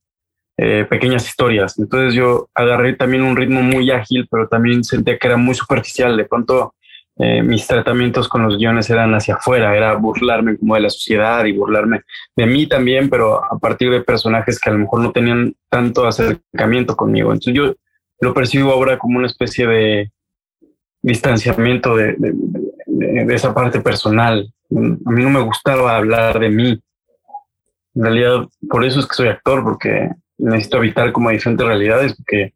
eh, 0.56 0.86
pequeñas 0.88 1.26
historias. 1.26 1.78
Entonces 1.78 2.14
yo 2.14 2.48
agarré 2.54 2.94
también 2.94 3.22
un 3.22 3.36
ritmo 3.36 3.62
muy 3.62 3.90
ágil, 3.90 4.28
pero 4.30 4.48
también 4.48 4.84
sentía 4.84 5.18
que 5.18 5.26
era 5.26 5.36
muy 5.36 5.54
superficial. 5.54 6.16
De 6.16 6.24
pronto 6.24 6.74
eh, 7.22 7.42
mis 7.42 7.66
tratamientos 7.66 8.28
con 8.28 8.42
los 8.44 8.56
guiones 8.56 8.88
eran 8.88 9.14
hacia 9.14 9.34
afuera, 9.34 9.76
era 9.76 9.94
burlarme 9.94 10.56
como 10.56 10.74
de 10.74 10.80
la 10.80 10.88
sociedad 10.88 11.44
y 11.44 11.52
burlarme 11.52 12.00
de 12.34 12.46
mí 12.46 12.66
también, 12.66 13.10
pero 13.10 13.44
a 13.44 13.58
partir 13.58 13.90
de 13.90 14.00
personajes 14.00 14.58
que 14.58 14.70
a 14.70 14.72
lo 14.72 14.78
mejor 14.78 15.00
no 15.00 15.12
tenían 15.12 15.54
tanto 15.68 16.06
acercamiento 16.06 16.96
conmigo. 16.96 17.30
Entonces 17.30 17.52
yo 17.52 17.74
lo 18.20 18.32
percibo 18.32 18.72
ahora 18.72 18.98
como 18.98 19.18
una 19.18 19.26
especie 19.26 19.66
de 19.66 20.10
distanciamiento 21.02 21.94
de, 21.94 22.16
esa 23.28 23.52
parte 23.52 23.80
personal. 23.80 24.50
A 24.70 25.10
mí 25.10 25.22
no 25.22 25.28
me 25.28 25.42
gustaba 25.42 25.96
hablar 25.96 26.38
de 26.38 26.48
mí. 26.48 26.80
En 27.96 28.02
realidad, 28.02 28.46
por 28.70 28.82
eso 28.82 29.00
es 29.00 29.06
que 29.06 29.14
soy 29.14 29.28
actor, 29.28 29.62
porque 29.62 30.08
necesito 30.38 30.78
evitar 30.78 31.12
como 31.12 31.28
diferentes 31.28 31.66
realidades, 31.66 32.14
porque 32.16 32.54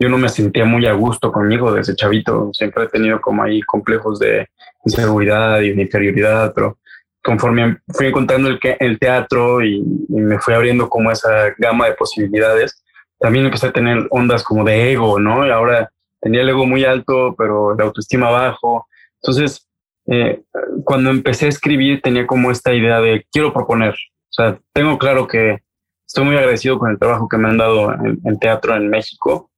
yo 0.00 0.08
no 0.08 0.16
me 0.16 0.30
sentía 0.30 0.64
muy 0.64 0.86
a 0.86 0.94
gusto 0.94 1.30
conmigo 1.30 1.72
desde 1.72 1.94
chavito. 1.94 2.50
Siempre 2.54 2.84
he 2.84 2.88
tenido 2.88 3.20
como 3.20 3.42
ahí 3.42 3.60
complejos 3.60 4.18
de 4.18 4.48
inseguridad 4.82 5.60
y 5.60 5.74
de 5.74 5.82
inferioridad, 5.82 6.54
pero 6.54 6.78
conforme 7.22 7.76
fui 7.88 8.06
encontrando 8.06 8.48
el, 8.48 8.58
el 8.80 8.98
teatro 8.98 9.62
y, 9.62 9.84
me 10.08 10.38
fui 10.38 10.54
abriendo 10.54 10.88
como 10.88 11.10
esa 11.10 11.54
gama 11.58 11.86
de 11.86 11.92
posibilidades, 11.94 12.82
también 13.18 13.44
empecé 13.44 13.66
a 13.66 13.72
tener 13.72 14.06
ondas 14.10 14.42
como 14.42 14.64
de 14.64 14.90
ego, 14.90 15.20
¿no? 15.20 15.46
Y 15.46 15.50
ahora 15.50 15.90
tenía 16.18 16.40
el 16.40 16.48
ego 16.48 16.66
muy 16.66 16.84
alto, 16.86 17.34
pero 17.36 17.74
la 17.74 17.84
autoestima 17.84 18.30
bajo. 18.30 18.86
Entonces, 19.22 19.68
eh, 20.06 20.40
cuando 20.84 21.10
empecé 21.10 21.44
a 21.44 21.50
escribir 21.50 22.00
tenía 22.00 22.26
como 22.26 22.50
esta 22.50 22.72
idea 22.72 23.00
de 23.00 23.26
quiero 23.30 23.52
proponer. 23.52 23.92
O 23.92 24.32
sea, 24.32 24.58
tengo 24.72 24.96
claro 24.98 25.28
que 25.28 25.58
estoy 26.06 26.24
muy 26.24 26.36
agradecido 26.36 26.78
con 26.78 26.90
el 26.90 26.98
trabajo 26.98 27.28
que 27.28 27.36
me 27.36 27.50
han 27.50 27.58
dado 27.58 27.92
en 27.92 28.38
teatro 28.38 28.74
en 28.74 28.88
México 28.88 29.49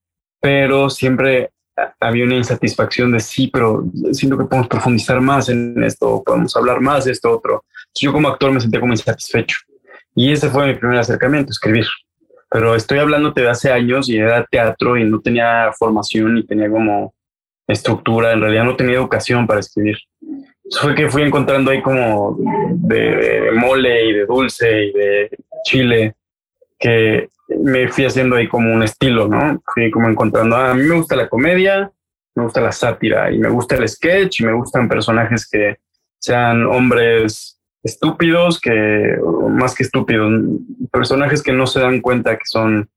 pero 0.43 0.91
siempre 0.91 1.51
había 2.01 2.25
una 2.25 2.35
insatisfacción 2.35 3.13
de 3.13 3.21
sí, 3.21 3.47
pero 3.47 3.85
siento 4.11 4.37
que 4.37 4.45
podemos 4.45 4.67
profundizar 4.67 5.21
más 5.21 5.49
en 5.49 5.81
esto, 5.85 6.21
podemos 6.27 6.55
hablar 6.57 6.81
más 6.81 7.05
de 7.05 7.13
esto 7.13 7.31
otro. 7.31 7.65
Yo 7.95 8.13
como 8.13 8.29
actor 8.29 8.51
me 8.51 8.61
sentía 8.61 8.81
como 8.81 8.93
insatisfecho 8.93 9.59
y 10.17 10.33
ese 10.33 10.51
fue 10.51 10.67
mi 10.67 10.75
primer 10.75 10.99
acercamiento, 10.99 11.53
escribir. 11.53 11.87
Pero 12.51 12.75
estoy 12.75 12.99
hablándote 12.99 13.43
de 13.43 13.51
hace 13.51 13.71
años 13.71 14.09
y 14.09 14.17
era 14.17 14.45
teatro 14.45 14.97
y 14.97 15.05
no 15.05 15.21
tenía 15.21 15.71
formación 15.79 16.35
ni 16.35 16.45
tenía 16.45 16.69
como 16.69 17.15
estructura, 17.69 18.33
en 18.33 18.41
realidad 18.41 18.65
no 18.65 18.75
tenía 18.75 18.97
educación 18.97 19.47
para 19.47 19.61
escribir. 19.61 19.97
Eso 20.65 20.81
fue 20.81 20.97
que 20.97 21.09
fui 21.09 21.23
encontrando 21.23 21.71
ahí 21.71 21.81
como 21.81 22.37
de 22.37 23.53
mole 23.55 24.07
y 24.07 24.13
de 24.13 24.27
dulce 24.27 24.87
y 24.87 24.93
de 24.93 25.31
chile 25.65 26.17
que 26.81 27.29
me 27.61 27.89
fui 27.89 28.05
haciendo 28.05 28.37
ahí 28.37 28.49
como 28.49 28.73
un 28.73 28.83
estilo, 28.83 29.29
¿no? 29.29 29.63
Fui 29.73 29.91
como 29.91 30.09
encontrando, 30.09 30.57
ah, 30.57 30.71
a 30.71 30.75
mí 30.75 30.85
me 30.85 30.97
gusta 30.97 31.17
la 31.17 31.29
comedia, 31.29 31.91
me 32.35 32.45
gusta 32.45 32.61
la 32.61 32.73
sátira 32.73 33.31
y 33.31 33.39
me 33.39 33.49
gusta 33.49 33.77
el 33.77 33.89
sketch 33.89 34.41
y 34.41 34.45
me 34.45 34.53
gustan 34.53 34.89
personajes 34.89 35.49
que 35.49 35.77
sean 36.19 36.67
hombres 36.67 37.61
estúpidos, 37.83 38.61
que 38.61 39.19
más 39.51 39.75
que 39.75 39.83
estúpidos, 39.83 40.33
personajes 40.91 41.43
que 41.43 41.53
no 41.53 41.67
se 41.67 41.81
dan 41.81 42.01
cuenta 42.01 42.37
que 42.37 42.45
son 42.45 42.89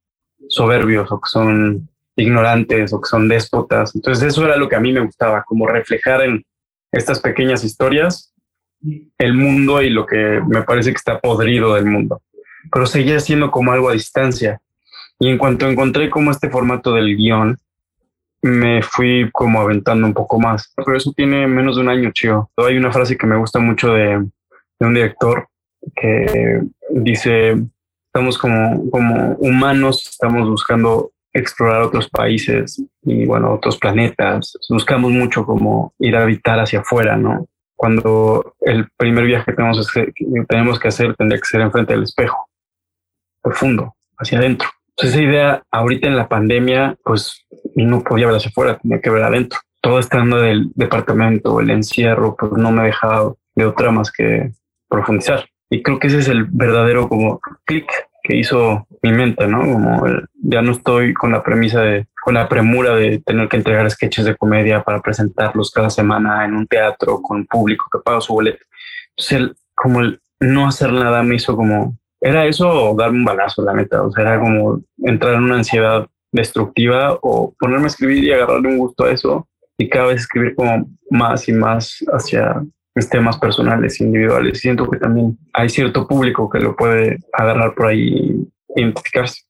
soberbios 0.47 1.11
o 1.11 1.19
que 1.19 1.29
son 1.29 1.89
ignorantes 2.15 2.93
o 2.93 3.01
que 3.01 3.09
son 3.09 3.27
déspotas. 3.27 3.95
Entonces 3.95 4.25
eso 4.25 4.45
era 4.45 4.57
lo 4.57 4.69
que 4.69 4.75
a 4.75 4.79
mí 4.79 4.93
me 4.93 5.01
gustaba, 5.01 5.43
como 5.43 5.67
reflejar 5.67 6.21
en 6.21 6.45
estas 6.91 7.19
pequeñas 7.19 7.63
historias 7.63 8.31
el 9.17 9.33
mundo 9.33 9.81
y 9.81 9.89
lo 9.89 10.05
que 10.05 10.41
me 10.47 10.61
parece 10.61 10.91
que 10.91 10.97
está 10.97 11.19
podrido 11.19 11.73
del 11.73 11.85
mundo 11.85 12.21
pero 12.71 12.85
seguía 12.85 13.19
siendo 13.19 13.51
como 13.51 13.71
algo 13.71 13.89
a 13.89 13.93
distancia. 13.93 14.61
Y 15.19 15.29
en 15.29 15.37
cuanto 15.37 15.67
encontré 15.67 16.09
como 16.09 16.31
este 16.31 16.49
formato 16.49 16.93
del 16.93 17.15
guion, 17.15 17.57
me 18.41 18.81
fui 18.83 19.29
como 19.31 19.59
aventando 19.61 20.05
un 20.05 20.13
poco 20.13 20.39
más. 20.39 20.71
Pero 20.75 20.95
eso 20.95 21.13
tiene 21.15 21.47
menos 21.47 21.75
de 21.75 21.81
un 21.81 21.89
año, 21.89 22.11
chido. 22.11 22.51
Hay 22.57 22.77
una 22.77 22.91
frase 22.91 23.17
que 23.17 23.27
me 23.27 23.37
gusta 23.37 23.59
mucho 23.59 23.93
de, 23.93 24.23
de 24.79 24.85
un 24.85 24.93
director 24.93 25.47
que 25.95 26.61
dice, 26.89 27.55
estamos 28.07 28.37
como, 28.37 28.89
como 28.89 29.33
humanos, 29.39 30.07
estamos 30.09 30.49
buscando 30.49 31.11
explorar 31.33 31.81
otros 31.81 32.09
países 32.09 32.81
y 33.03 33.25
bueno, 33.25 33.53
otros 33.53 33.77
planetas. 33.77 34.57
Buscamos 34.69 35.11
mucho 35.11 35.45
como 35.45 35.93
ir 35.99 36.15
a 36.15 36.23
habitar 36.23 36.59
hacia 36.59 36.79
afuera, 36.79 37.17
¿no? 37.17 37.47
Cuando 37.75 38.55
el 38.61 38.87
primer 38.95 39.25
viaje 39.25 39.45
que 39.45 39.53
tenemos, 39.53 39.91
que, 39.91 40.13
tenemos 40.47 40.79
que 40.79 40.87
hacer 40.87 41.15
tendría 41.15 41.39
que 41.39 41.45
ser 41.45 41.61
enfrente 41.61 41.93
del 41.93 42.03
espejo 42.03 42.44
profundo, 43.45 43.95
hacia 44.17 44.39
adentro. 44.39 44.67
Entonces 44.89 45.15
esa 45.15 45.29
idea 45.29 45.63
ahorita 45.71 46.07
en 46.07 46.17
la 46.17 46.27
pandemia, 46.27 46.97
pues 47.03 47.45
no 47.75 48.01
podía 48.01 48.25
ver 48.25 48.37
hacia 48.37 48.49
afuera, 48.49 48.77
tenía 48.77 48.99
que 48.99 49.11
ver 49.11 49.23
adentro. 49.23 49.59
Todo 49.81 49.99
estando 49.99 50.41
del 50.41 50.71
departamento, 50.73 51.59
el 51.59 51.69
encierro, 51.69 52.35
pues 52.35 52.53
no 52.53 52.71
me 52.71 52.85
dejaba 52.85 53.33
de 53.55 53.65
otra 53.65 53.91
más 53.91 54.11
que 54.11 54.51
profundizar. 54.89 55.45
Y 55.69 55.83
creo 55.83 55.99
que 55.99 56.07
ese 56.07 56.19
es 56.19 56.27
el 56.27 56.45
verdadero 56.45 57.07
como 57.07 57.39
clic 57.65 57.85
que 58.23 58.35
hizo 58.35 58.87
mi 59.03 59.11
mente, 59.11 59.45
¿no? 59.47 59.59
Como 59.59 60.03
ya 60.41 60.63
no 60.63 60.71
estoy 60.71 61.13
con 61.13 61.31
la 61.31 61.43
premisa 61.43 61.81
de, 61.81 62.07
con 62.23 62.33
la 62.33 62.49
premura 62.49 62.95
de 62.95 63.19
tener 63.19 63.47
que 63.47 63.57
entregar 63.57 63.89
sketches 63.91 64.25
de 64.25 64.35
comedia 64.35 64.83
para 64.83 65.01
presentarlos 65.01 65.69
cada 65.69 65.91
semana 65.91 66.45
en 66.45 66.55
un 66.55 66.65
teatro 66.65 67.21
con 67.21 67.45
público 67.45 67.85
que 67.91 67.99
paga 67.99 68.21
su 68.21 68.33
boleto. 68.33 68.65
Entonces, 69.09 69.37
el, 69.37 69.55
como 69.75 69.99
el 69.99 70.19
no 70.39 70.67
hacer 70.67 70.91
nada 70.91 71.21
me 71.21 71.35
hizo 71.35 71.55
como 71.55 71.97
era 72.21 72.45
eso 72.45 72.67
o 72.67 72.95
darme 72.95 73.19
un 73.19 73.25
balazo, 73.25 73.63
la 73.63 73.73
neta. 73.73 74.03
O 74.03 74.11
sea, 74.11 74.23
era 74.23 74.39
como 74.39 74.81
entrar 75.03 75.35
en 75.35 75.43
una 75.43 75.57
ansiedad 75.57 76.07
destructiva 76.31 77.17
o 77.21 77.53
ponerme 77.59 77.85
a 77.85 77.87
escribir 77.87 78.23
y 78.23 78.31
agarrarle 78.31 78.69
un 78.69 78.77
gusto 78.77 79.05
a 79.05 79.11
eso 79.11 79.47
y 79.77 79.89
cada 79.89 80.07
vez 80.07 80.21
escribir 80.21 80.55
como 80.55 80.89
más 81.09 81.47
y 81.47 81.53
más 81.53 81.97
hacia 82.11 82.63
temas 83.09 83.37
personales, 83.37 83.99
individuales. 83.99 84.59
Siento 84.59 84.89
que 84.89 84.97
también 84.97 85.37
hay 85.53 85.69
cierto 85.69 86.07
público 86.07 86.49
que 86.49 86.59
lo 86.59 86.75
puede 86.75 87.19
agarrar 87.33 87.75
por 87.75 87.87
ahí 87.87 88.47
e 88.75 88.81
identificarse. 88.81 89.41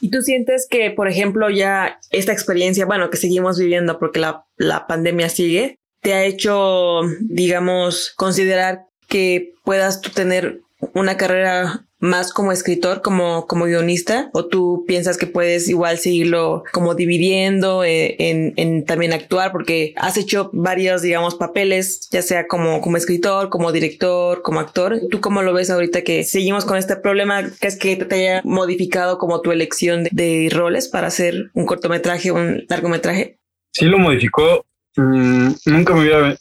¿Y 0.00 0.10
tú 0.10 0.22
sientes 0.22 0.66
que, 0.68 0.90
por 0.90 1.08
ejemplo, 1.08 1.50
ya 1.50 1.98
esta 2.10 2.32
experiencia, 2.32 2.86
bueno, 2.86 3.10
que 3.10 3.16
seguimos 3.16 3.58
viviendo 3.58 3.98
porque 3.98 4.20
la, 4.20 4.44
la 4.56 4.86
pandemia 4.86 5.28
sigue, 5.28 5.76
te 6.00 6.14
ha 6.14 6.24
hecho, 6.24 7.02
digamos, 7.20 8.12
considerar 8.16 8.86
que 9.08 9.54
puedas 9.64 10.00
tú 10.00 10.10
tener 10.10 10.60
una 10.94 11.16
carrera 11.16 11.84
más 12.00 12.32
como 12.32 12.52
escritor, 12.52 13.02
como, 13.02 13.46
como 13.46 13.64
guionista, 13.64 14.30
o 14.32 14.46
tú 14.46 14.84
piensas 14.86 15.18
que 15.18 15.26
puedes 15.26 15.68
igual 15.68 15.98
seguirlo 15.98 16.62
como 16.72 16.94
dividiendo 16.94 17.82
eh, 17.82 18.14
en, 18.20 18.52
en, 18.56 18.84
también 18.84 19.12
actuar, 19.12 19.50
porque 19.50 19.94
has 19.96 20.16
hecho 20.16 20.50
varios, 20.52 21.02
digamos, 21.02 21.34
papeles, 21.34 22.08
ya 22.10 22.22
sea 22.22 22.46
como, 22.46 22.80
como 22.80 22.96
escritor, 22.96 23.48
como 23.48 23.72
director, 23.72 24.42
como 24.42 24.60
actor. 24.60 25.00
¿Tú 25.10 25.20
cómo 25.20 25.42
lo 25.42 25.52
ves 25.52 25.70
ahorita 25.70 26.02
que 26.02 26.22
seguimos 26.22 26.64
con 26.64 26.76
este 26.76 26.96
problema? 26.96 27.42
que 27.60 27.66
es 27.66 27.76
que 27.76 27.96
te 27.96 28.14
haya 28.14 28.42
modificado 28.44 29.18
como 29.18 29.40
tu 29.40 29.50
elección 29.50 30.04
de, 30.12 30.48
roles 30.52 30.88
para 30.88 31.08
hacer 31.08 31.50
un 31.54 31.66
cortometraje, 31.66 32.30
un 32.30 32.64
largometraje? 32.68 33.38
Sí, 33.72 33.86
lo 33.86 33.98
modificó. 33.98 34.64
Mm, 34.96 35.50
nunca 35.66 35.94
me 35.94 36.00
hubiera 36.00 36.36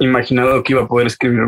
imaginado 0.00 0.62
que 0.62 0.72
iba 0.72 0.82
a 0.82 0.88
poder 0.88 1.06
escribir 1.06 1.40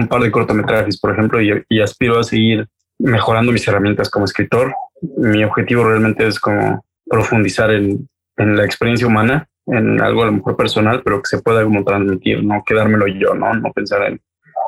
un 0.00 0.08
par 0.08 0.22
de 0.22 0.30
cortometrajes, 0.30 0.98
por 0.98 1.12
ejemplo, 1.12 1.40
y, 1.40 1.80
aspiro 1.80 2.18
a 2.18 2.24
seguir 2.24 2.66
mejorando 2.98 3.52
mis 3.52 3.66
herramientas 3.66 4.10
como 4.10 4.24
escritor. 4.24 4.74
Mi 5.16 5.44
objetivo 5.44 5.84
realmente 5.84 6.26
es 6.26 6.38
como 6.38 6.84
profundizar 7.06 7.70
en, 7.70 8.08
en 8.36 8.56
la 8.56 8.64
experiencia 8.64 9.06
humana, 9.06 9.48
en 9.66 10.00
algo 10.00 10.22
a 10.22 10.26
lo 10.26 10.32
mejor 10.32 10.56
personal, 10.56 11.02
pero 11.04 11.22
que 11.22 11.28
se 11.36 11.42
pueda 11.42 11.64
como 11.64 11.84
transmitir, 11.84 12.42
no 12.44 12.62
quedármelo 12.66 13.06
yo, 13.06 13.34
no, 13.34 13.52
no 13.54 13.72
pensar 13.72 14.02
en 14.02 14.20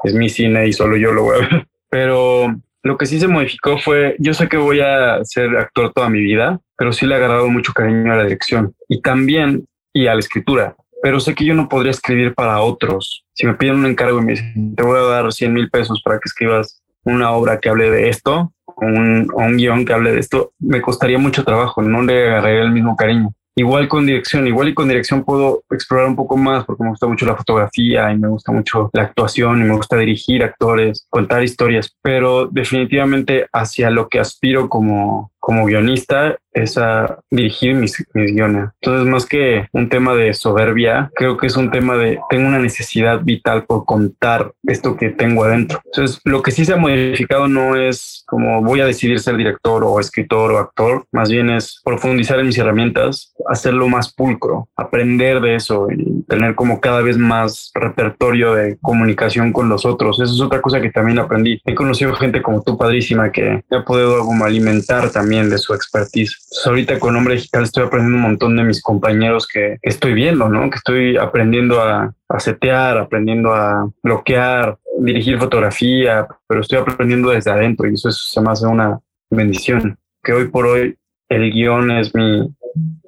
es 0.04 0.14
mi 0.14 0.28
cine 0.28 0.66
y 0.66 0.72
solo 0.72 0.96
yo 0.96 1.12
lo 1.12 1.24
voy 1.24 1.36
a 1.36 1.48
ver. 1.48 1.66
Pero 1.90 2.54
lo 2.82 2.96
que 2.96 3.06
sí 3.06 3.20
se 3.20 3.28
modificó 3.28 3.78
fue, 3.78 4.16
yo 4.18 4.34
sé 4.34 4.48
que 4.48 4.56
voy 4.56 4.80
a 4.80 5.22
ser 5.24 5.56
actor 5.56 5.92
toda 5.92 6.08
mi 6.08 6.20
vida, 6.20 6.58
pero 6.76 6.92
sí 6.92 7.06
le 7.06 7.14
he 7.14 7.18
agarrado 7.18 7.48
mucho 7.48 7.72
cariño 7.72 8.12
a 8.12 8.16
la 8.16 8.24
dirección 8.24 8.74
y 8.88 9.02
también 9.02 9.66
y 9.92 10.06
a 10.06 10.14
la 10.14 10.20
escritura 10.20 10.74
pero 11.02 11.20
sé 11.20 11.34
que 11.34 11.44
yo 11.44 11.54
no 11.54 11.68
podría 11.68 11.90
escribir 11.90 12.32
para 12.32 12.60
otros. 12.60 13.26
Si 13.34 13.46
me 13.46 13.54
piden 13.54 13.76
un 13.76 13.86
encargo 13.86 14.20
y 14.20 14.24
me 14.24 14.32
dicen, 14.32 14.74
te 14.76 14.82
voy 14.84 14.98
a 14.98 15.02
dar 15.02 15.32
100 15.32 15.52
mil 15.52 15.68
pesos 15.68 16.00
para 16.02 16.18
que 16.18 16.26
escribas 16.26 16.80
una 17.04 17.32
obra 17.32 17.58
que 17.58 17.68
hable 17.68 17.90
de 17.90 18.08
esto, 18.08 18.52
o 18.64 18.86
un, 18.86 19.28
un 19.34 19.56
guion 19.56 19.84
que 19.84 19.92
hable 19.92 20.12
de 20.12 20.20
esto, 20.20 20.52
me 20.60 20.80
costaría 20.80 21.18
mucho 21.18 21.44
trabajo, 21.44 21.82
no 21.82 22.02
le 22.02 22.28
agarraría 22.28 22.62
el 22.62 22.70
mismo 22.70 22.96
cariño. 22.96 23.34
Igual 23.54 23.86
con 23.88 24.06
dirección, 24.06 24.46
igual 24.46 24.68
y 24.68 24.74
con 24.74 24.88
dirección 24.88 25.24
puedo 25.24 25.64
explorar 25.70 26.06
un 26.06 26.16
poco 26.16 26.38
más 26.38 26.64
porque 26.64 26.84
me 26.84 26.90
gusta 26.90 27.06
mucho 27.06 27.26
la 27.26 27.36
fotografía 27.36 28.10
y 28.10 28.18
me 28.18 28.28
gusta 28.28 28.50
mucho 28.50 28.88
la 28.94 29.02
actuación 29.02 29.60
y 29.60 29.64
me 29.64 29.74
gusta 29.74 29.98
dirigir 29.98 30.42
actores, 30.42 31.06
contar 31.10 31.42
historias, 31.42 31.94
pero 32.00 32.46
definitivamente 32.46 33.46
hacia 33.52 33.90
lo 33.90 34.08
que 34.08 34.20
aspiro 34.20 34.70
como, 34.70 35.31
como 35.42 35.66
guionista 35.66 36.36
es 36.52 36.78
a 36.78 37.18
dirigir 37.30 37.74
mis, 37.74 38.04
mis 38.14 38.32
guiones. 38.32 38.68
Entonces, 38.80 39.08
más 39.08 39.26
que 39.26 39.66
un 39.72 39.88
tema 39.88 40.14
de 40.14 40.34
soberbia, 40.34 41.10
creo 41.14 41.36
que 41.36 41.46
es 41.46 41.56
un 41.56 41.70
tema 41.70 41.96
de 41.96 42.20
tengo 42.30 42.46
una 42.46 42.58
necesidad 42.58 43.22
vital 43.22 43.64
por 43.64 43.84
contar 43.84 44.52
esto 44.64 44.96
que 44.96 45.10
tengo 45.10 45.44
adentro. 45.44 45.80
Entonces, 45.86 46.20
lo 46.24 46.42
que 46.42 46.52
sí 46.52 46.64
se 46.64 46.74
ha 46.74 46.76
modificado 46.76 47.48
no 47.48 47.74
es 47.76 48.22
como 48.26 48.62
voy 48.62 48.80
a 48.80 48.86
decidir 48.86 49.18
ser 49.18 49.36
director 49.36 49.82
o 49.82 49.98
escritor 49.98 50.52
o 50.52 50.58
actor, 50.58 51.06
más 51.10 51.30
bien 51.30 51.50
es 51.50 51.80
profundizar 51.84 52.38
en 52.38 52.46
mis 52.46 52.58
herramientas, 52.58 53.34
hacerlo 53.48 53.88
más 53.88 54.12
pulcro, 54.14 54.68
aprender 54.76 55.40
de 55.40 55.56
eso 55.56 55.88
y 55.90 56.22
tener 56.24 56.54
como 56.54 56.80
cada 56.80 57.00
vez 57.00 57.18
más 57.18 57.72
repertorio 57.74 58.54
de 58.54 58.78
comunicación 58.80 59.52
con 59.52 59.68
los 59.68 59.84
otros. 59.84 60.20
Eso 60.20 60.34
es 60.34 60.40
otra 60.40 60.60
cosa 60.60 60.80
que 60.80 60.90
también 60.90 61.18
aprendí. 61.18 61.60
He 61.64 61.74
conocido 61.74 62.14
gente 62.14 62.42
como 62.42 62.62
tú, 62.62 62.76
padrísima, 62.76 63.32
que 63.32 63.64
ha 63.70 63.84
podido 63.84 64.20
como 64.20 64.44
alimentar 64.44 65.10
también 65.10 65.31
de 65.32 65.58
su 65.58 65.74
expertise 65.74 66.46
pues, 66.48 66.66
ahorita 66.66 66.98
con 66.98 67.16
Hombre 67.16 67.34
Digital 67.34 67.64
estoy 67.64 67.84
aprendiendo 67.84 68.18
un 68.18 68.22
montón 68.22 68.56
de 68.56 68.64
mis 68.64 68.82
compañeros 68.82 69.46
que, 69.46 69.78
estoy 69.82 70.12
viendo, 70.14 70.48
¿no? 70.48 70.68
Que 70.70 70.76
estoy 70.76 71.16
aprendiendo 71.16 71.80
a, 71.80 72.14
a 72.28 72.40
setear, 72.40 72.98
aprendiendo 72.98 73.54
a 73.54 73.90
bloquear, 74.02 74.78
dirigir 75.00 75.38
fotografía, 75.38 76.26
pero 76.46 76.60
estoy 76.60 76.78
aprendiendo 76.78 77.30
desde 77.30 77.50
adentro 77.50 77.88
y 77.88 77.94
eso, 77.94 78.10
se 78.10 78.40
me 78.40 78.50
hace 78.50 78.66
una 78.66 79.00
bendición. 79.30 79.98
Que 80.22 80.32
hoy 80.32 80.48
por 80.48 80.66
hoy 80.66 80.96
el 81.28 81.50
guion 81.50 81.90
es 81.90 82.14
mi, 82.14 82.54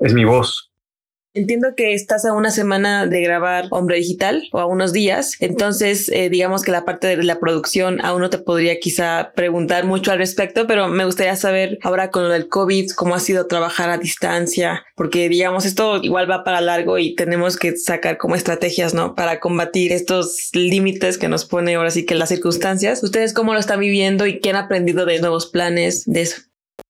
es 0.00 0.14
mi 0.14 0.24
voz. 0.24 0.72
Entiendo 1.36 1.74
que 1.76 1.94
estás 1.94 2.24
a 2.24 2.32
una 2.32 2.52
semana 2.52 3.08
de 3.08 3.20
grabar 3.20 3.66
Hombre 3.70 3.96
Digital 3.96 4.44
o 4.52 4.60
a 4.60 4.66
unos 4.66 4.92
días, 4.92 5.34
entonces 5.40 6.08
eh, 6.08 6.28
digamos 6.28 6.62
que 6.62 6.70
la 6.70 6.84
parte 6.84 7.08
de 7.08 7.20
la 7.24 7.40
producción 7.40 8.00
aún 8.04 8.20
no 8.20 8.30
te 8.30 8.38
podría 8.38 8.78
quizá 8.78 9.32
preguntar 9.34 9.84
mucho 9.84 10.12
al 10.12 10.18
respecto, 10.18 10.68
pero 10.68 10.86
me 10.86 11.04
gustaría 11.04 11.34
saber 11.34 11.80
ahora 11.82 12.12
con 12.12 12.22
lo 12.22 12.28
del 12.28 12.48
COVID 12.48 12.92
cómo 12.92 13.16
ha 13.16 13.18
sido 13.18 13.48
trabajar 13.48 13.90
a 13.90 13.98
distancia, 13.98 14.84
porque 14.94 15.28
digamos 15.28 15.66
esto 15.66 15.96
igual 16.04 16.30
va 16.30 16.44
para 16.44 16.60
largo 16.60 16.98
y 16.98 17.16
tenemos 17.16 17.56
que 17.56 17.76
sacar 17.76 18.16
como 18.16 18.36
estrategias, 18.36 18.94
¿no? 18.94 19.16
Para 19.16 19.40
combatir 19.40 19.90
estos 19.90 20.50
límites 20.52 21.18
que 21.18 21.26
nos 21.26 21.46
pone 21.46 21.74
ahora 21.74 21.90
sí 21.90 22.06
que 22.06 22.14
las 22.14 22.28
circunstancias. 22.28 23.02
¿Ustedes 23.02 23.34
cómo 23.34 23.54
lo 23.54 23.58
están 23.58 23.80
viviendo 23.80 24.28
y 24.28 24.38
qué 24.38 24.50
han 24.50 24.56
aprendido 24.56 25.04
de 25.04 25.18
nuevos 25.18 25.46
planes 25.46 26.04
de 26.06 26.22
eso? 26.22 26.42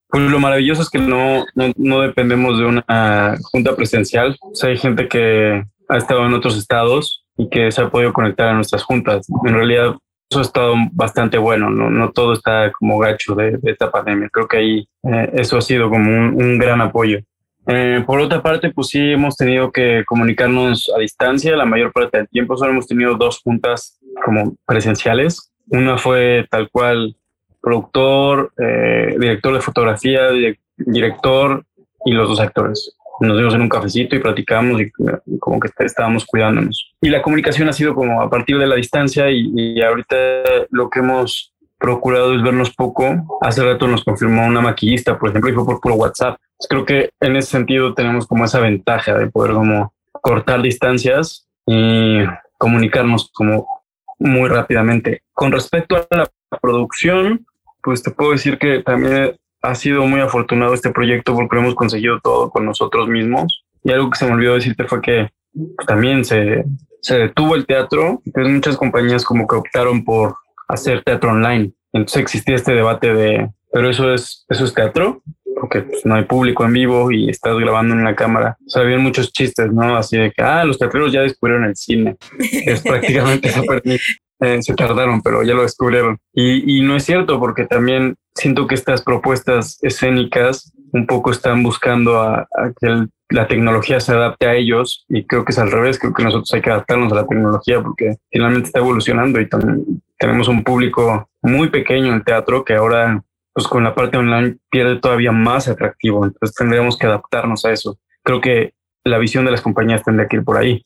Pues 0.09 0.31
lo 0.31 0.39
maravilloso 0.39 0.83
es 0.83 0.91
que 0.91 0.99
no, 0.99 1.45
no, 1.77 2.01
dependemos 2.01 2.59
de 2.59 2.67
una 2.67 3.37
junta 3.51 3.75
presencial. 3.75 4.37
O 4.41 4.55
sea, 4.55 4.71
hay 4.71 4.77
gente 4.77 5.09
que 5.09 5.65
ha 5.89 5.97
estado 5.97 6.25
en 6.27 6.35
otros 6.35 6.57
estados 6.57 7.25
y 7.37 7.49
que 7.49 7.71
se 7.71 7.83
ha 7.83 7.91
podido 7.91 8.13
conectar 8.13 8.49
a 8.49 8.55
nuestras 8.55 8.85
juntas. 8.85 9.27
En 9.45 9.55
realidad, 9.55 9.97
eso 10.31 10.39
ha 10.39 10.43
estado 10.43 10.75
bastante 10.93 11.39
bueno. 11.39 11.71
No, 11.71 11.91
no 11.91 12.13
todo 12.13 12.33
está 12.33 12.71
como 12.73 12.99
gacho 12.99 13.35
de, 13.35 13.59
esta 13.65 13.91
pandemia. 13.91 14.29
Creo 14.33 14.47
que 14.47 14.57
ahí 14.57 14.89
eh, 15.03 15.31
eso 15.35 15.59
ha 15.59 15.63
sido 15.63 15.91
como 15.91 16.11
un, 16.11 16.59
gran 16.59 16.81
apoyo. 16.81 17.19
Eh, 17.67 18.05
por 18.07 18.21
otra 18.21 18.43
parte, 18.43 18.71
pues 18.71 18.89
sí 18.89 19.13
hemos 19.13 19.37
tenido 19.37 19.73
que 19.73 20.05
comunicarnos 20.07 20.93
a 20.95 21.01
distancia 21.01 21.57
la 21.57 21.65
mayor 21.65 21.93
parte 21.93 22.19
del 22.19 22.29
tiempo. 22.29 22.57
Solo 22.57 22.73
hemos 22.73 22.87
tenido 22.87 23.17
dos 23.17 23.41
juntas 23.43 23.99
como 24.25 24.55
presenciales. 24.67 25.53
Una 25.69 25.97
fue 25.97 26.47
tal 26.51 26.69
cual 26.71 27.17
productor, 27.65 28.53
eh, 28.59 29.17
director 29.19 29.55
de 29.55 29.61
fotografía, 29.61 30.29
director 30.77 31.65
y 32.05 32.13
los 32.13 32.29
dos 32.29 32.41
actores. 32.41 32.97
Nos 33.21 33.39
vimos 33.39 33.55
en 33.55 33.63
un 33.63 33.69
cafecito 33.69 34.15
y 34.15 34.19
platicamos 34.19 34.81
y 34.81 34.91
como 35.39 35.61
que 35.61 35.71
estábamos 35.79 36.27
cuidándonos. 36.27 36.95
Y 37.01 37.09
la 37.09 37.23
comunicación 37.23 37.69
ha 37.69 37.73
sido 37.73 37.95
como 37.95 38.21
a 38.21 38.29
partir 38.29 38.59
de 38.59 38.67
la 38.67 38.75
distancia 38.75 39.31
y, 39.31 39.51
y 39.55 39.81
ahorita 39.81 40.17
lo 40.71 40.91
que 40.91 40.99
hemos 40.99 41.55
procurado 41.79 42.35
es 42.35 42.43
vernos 42.43 42.75
poco. 42.75 43.39
Hace 43.41 43.63
rato 43.65 43.87
nos 43.87 44.05
confirmó 44.05 44.47
una 44.47 44.61
maquillista, 44.61 45.19
por 45.19 45.31
ejemplo, 45.31 45.51
y 45.51 45.55
fue 45.55 45.65
por 45.65 45.81
puro 45.81 45.95
WhatsApp. 45.95 46.39
creo 46.69 46.85
que 46.85 47.11
en 47.21 47.37
ese 47.37 47.51
sentido 47.51 47.95
tenemos 47.95 48.27
como 48.27 48.45
esa 48.45 48.61
ventaja 48.61 49.17
de 49.17 49.31
poder 49.31 49.53
como 49.53 49.93
cortar 50.13 50.63
distancias 50.63 51.47
y 51.67 52.21
comunicarnos 52.59 53.31
como 53.33 53.67
muy 54.19 54.49
rápidamente. 54.49 55.23
Con 55.33 55.53
respecto 55.53 55.97
a 55.97 56.17
la 56.17 56.31
producción, 56.61 57.47
pues 57.85 58.03
te 58.03 58.11
puedo 58.11 58.33
decir 58.33 58.59
que 58.59 58.83
también 58.83 59.37
ha 59.63 59.75
sido 59.75 60.07
muy 60.07 60.21
afortunado 60.21 60.75
este 60.75 60.91
proyecto 60.91 61.35
porque 61.35 61.59
hemos 61.59 61.75
conseguido 61.75 62.19
todo 62.21 62.51
con 62.51 62.65
nosotros 62.65 63.09
mismos. 63.09 63.65
Y 63.85 63.93
algo 63.93 64.11
que 64.11 64.19
se 64.19 64.27
me 64.27 64.33
olvidó 64.33 64.55
decirte 64.55 64.85
fue 64.85 65.03
que 65.03 65.29
pues, 65.53 65.87
también 65.87 66.25
se, 66.25 66.65
se 67.01 67.19
detuvo 67.19 67.55
el 67.55 67.67
teatro. 67.67 68.23
Entonces 68.25 68.53
muchas 68.53 68.77
compañías 68.77 69.25
como 69.25 69.47
que 69.47 69.57
optaron 69.57 70.05
por 70.05 70.37
hacer 70.69 71.03
teatro 71.05 71.31
online. 71.31 71.73
Entonces 71.93 72.23
existía 72.23 72.57
este 72.57 72.73
debate 72.73 73.15
de, 73.15 73.51
pero 73.73 73.91
eso 73.91 74.13
es, 74.13 74.45
eso 74.49 74.65
es 74.65 74.75
teatro, 74.75 75.23
porque 75.61 75.83
pues, 75.83 76.05
no 76.05 76.15
hay 76.15 76.25
público 76.25 76.65
en 76.65 76.73
vivo 76.73 77.11
y 77.11 77.29
estás 77.29 77.57
grabando 77.59 77.95
en 77.95 78.01
una 78.01 78.17
cámara. 78.17 78.57
O 78.67 78.71
sea, 78.71 78.83
había 78.83 78.99
muchos 78.99 79.33
chistes, 79.33 79.73
¿no? 79.73 79.97
Así 79.97 80.17
de 80.17 80.33
que, 80.33 80.43
ah, 80.43 80.65
los 80.65 80.79
teatreros 80.79 81.13
ya 81.13 81.23
descubrieron 81.23 81.65
el 81.65 81.77
cine. 81.77 82.17
es 82.39 82.81
prácticamente 82.85 83.51
eh, 84.41 84.63
se 84.63 84.75
tardaron, 84.75 85.23
pero 85.23 85.43
ya 85.43 85.55
lo 85.55 85.63
descubrieron. 85.63 86.19
Y, 86.33 86.83
no 86.83 86.97
es 86.97 87.05
cierto, 87.05 87.39
porque 87.39 87.67
también 87.67 88.17
siento 88.35 88.67
que 88.67 88.75
estas 88.75 89.03
propuestas 89.03 89.79
escénicas 89.83 90.73
un 90.93 91.07
poco 91.07 91.31
están 91.31 91.63
buscando 91.63 92.21
a, 92.21 92.47
que 92.81 93.07
la 93.31 93.49
tecnología 93.49 94.01
se 94.01 94.13
adapte 94.13 94.47
a 94.47 94.55
ellos 94.55 95.05
y 95.09 95.25
creo 95.27 95.45
que 95.45 95.53
es 95.53 95.59
al 95.59 95.71
revés, 95.71 95.99
creo 95.99 96.13
que 96.13 96.23
nosotros 96.23 96.53
hay 96.53 96.61
que 96.61 96.71
adaptarnos 96.71 97.11
a 97.13 97.17
la 97.17 97.27
tecnología 97.27 97.83
porque 97.83 98.17
finalmente 98.31 98.67
está 98.67 98.79
evolucionando 98.79 99.41
y 99.41 99.49
también 99.49 100.03
tenemos 100.19 100.47
un 100.47 100.63
público 100.63 101.29
muy 101.43 101.69
pequeño 101.69 102.13
en 102.13 102.23
teatro 102.23 102.65
que 102.65 102.75
ahora 102.75 103.25
pues 103.53 103.67
con 103.67 103.85
la 103.85 103.95
parte 103.95 104.19
online 104.19 104.57
pierde 104.71 105.01
todavía 105.01 105.33
más 105.33 105.69
atractivo, 105.69 106.25
entonces 106.25 106.55
tendríamos 106.57 106.99
que 106.99 107.07
adaptarnos 107.07 107.65
a 107.65 107.73
eso. 107.73 107.99
Creo 108.23 108.41
que 108.41 108.75
la 109.05 109.19
visión 109.19 109.45
de 109.45 109.53
las 109.53 109.63
compañías 109.63 110.03
tendría 110.03 110.29
que 110.29 110.37
ir 110.37 110.45
por 110.45 110.57
ahí. 110.57 110.85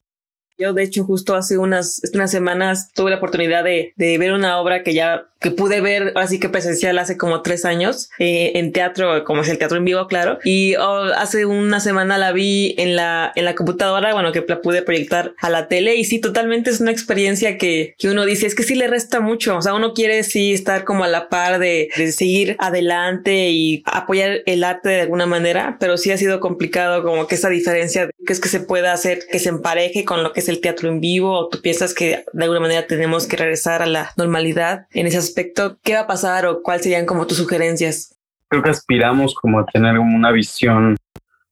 Yo, 0.58 0.72
de 0.72 0.82
hecho, 0.82 1.04
justo 1.04 1.34
hace 1.34 1.58
unas, 1.58 2.00
unas 2.14 2.30
semanas 2.30 2.92
tuve 2.92 3.10
la 3.10 3.16
oportunidad 3.16 3.64
de, 3.64 3.92
de 3.96 4.18
ver 4.18 4.32
una 4.32 4.58
obra 4.60 4.82
que 4.82 4.94
ya 4.94 5.28
que 5.40 5.50
pude 5.50 5.80
ver 5.80 6.12
así 6.16 6.40
que 6.40 6.48
presencial 6.48 6.98
hace 6.98 7.16
como 7.16 7.42
tres 7.42 7.64
años 7.64 8.10
eh, 8.18 8.52
en 8.56 8.72
teatro, 8.72 9.24
como 9.24 9.42
es 9.42 9.48
el 9.48 9.58
teatro 9.58 9.76
en 9.76 9.84
vivo, 9.84 10.06
claro. 10.06 10.38
Y 10.44 10.74
oh, 10.76 11.04
hace 11.16 11.46
una 11.46 11.80
semana 11.80 12.18
la 12.18 12.32
vi 12.32 12.74
en 12.78 12.96
la, 12.96 13.32
en 13.36 13.44
la 13.44 13.54
computadora, 13.54 14.12
bueno, 14.12 14.32
que 14.32 14.44
la 14.46 14.60
pude 14.60 14.82
proyectar 14.82 15.34
a 15.40 15.50
la 15.50 15.68
tele 15.68 15.94
y 15.96 16.04
sí, 16.04 16.20
totalmente 16.20 16.70
es 16.70 16.80
una 16.80 16.90
experiencia 16.90 17.56
que, 17.56 17.94
que 17.98 18.08
uno 18.08 18.24
dice, 18.24 18.46
es 18.46 18.54
que 18.54 18.64
sí 18.64 18.74
le 18.74 18.88
resta 18.88 19.20
mucho. 19.20 19.56
O 19.56 19.62
sea, 19.62 19.74
uno 19.74 19.94
quiere 19.94 20.22
sí 20.24 20.52
estar 20.52 20.84
como 20.84 21.04
a 21.04 21.08
la 21.08 21.28
par 21.28 21.58
de, 21.58 21.88
de 21.96 22.12
seguir 22.12 22.56
adelante 22.58 23.50
y 23.50 23.82
apoyar 23.86 24.42
el 24.46 24.64
arte 24.64 24.88
de 24.88 25.02
alguna 25.02 25.26
manera, 25.26 25.76
pero 25.78 25.96
sí 25.96 26.10
ha 26.10 26.16
sido 26.16 26.40
complicado 26.40 27.04
como 27.04 27.26
que 27.26 27.36
esa 27.36 27.48
diferencia 27.48 28.10
que 28.26 28.32
es 28.32 28.40
que 28.40 28.48
se 28.48 28.60
pueda 28.60 28.92
hacer 28.92 29.20
que 29.30 29.38
se 29.38 29.50
empareje 29.50 30.04
con 30.04 30.22
lo 30.22 30.32
que 30.32 30.40
el 30.48 30.60
teatro 30.60 30.88
en 30.88 31.00
vivo 31.00 31.32
o 31.32 31.48
tú 31.48 31.60
piensas 31.60 31.94
que 31.94 32.24
de 32.32 32.42
alguna 32.42 32.60
manera 32.60 32.86
tenemos 32.86 33.26
que 33.26 33.36
regresar 33.36 33.82
a 33.82 33.86
la 33.86 34.10
normalidad 34.16 34.86
en 34.92 35.06
esas 35.06 35.28
aspecto, 35.28 35.78
¿qué 35.82 35.94
va 35.94 36.00
a 36.00 36.06
pasar 36.06 36.46
o 36.46 36.62
cuáles 36.62 36.82
serían 36.82 37.06
como 37.06 37.26
tus 37.26 37.36
sugerencias? 37.36 38.16
Creo 38.48 38.62
que 38.62 38.70
aspiramos 38.70 39.34
como 39.34 39.60
a 39.60 39.66
tener 39.66 39.98
una 39.98 40.32
visión 40.32 40.96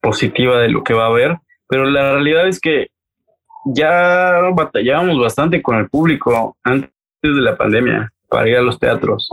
positiva 0.01 0.61
de 0.61 0.69
lo 0.69 0.83
que 0.83 0.95
va 0.95 1.05
a 1.05 1.09
haber, 1.09 1.37
pero 1.69 1.85
la 1.85 2.13
realidad 2.13 2.49
es 2.49 2.61
que 2.61 2.89
ya 3.67 4.41
batallábamos 4.55 5.19
bastante 5.21 5.61
con 5.61 5.77
el 5.77 5.89
público 5.89 6.57
antes 6.63 6.91
de 7.23 7.31
la 7.41 7.57
pandemia 7.57 8.13
para 8.29 8.49
ir 8.49 8.57
a 8.57 8.63
los 8.63 8.79
teatros. 8.79 9.29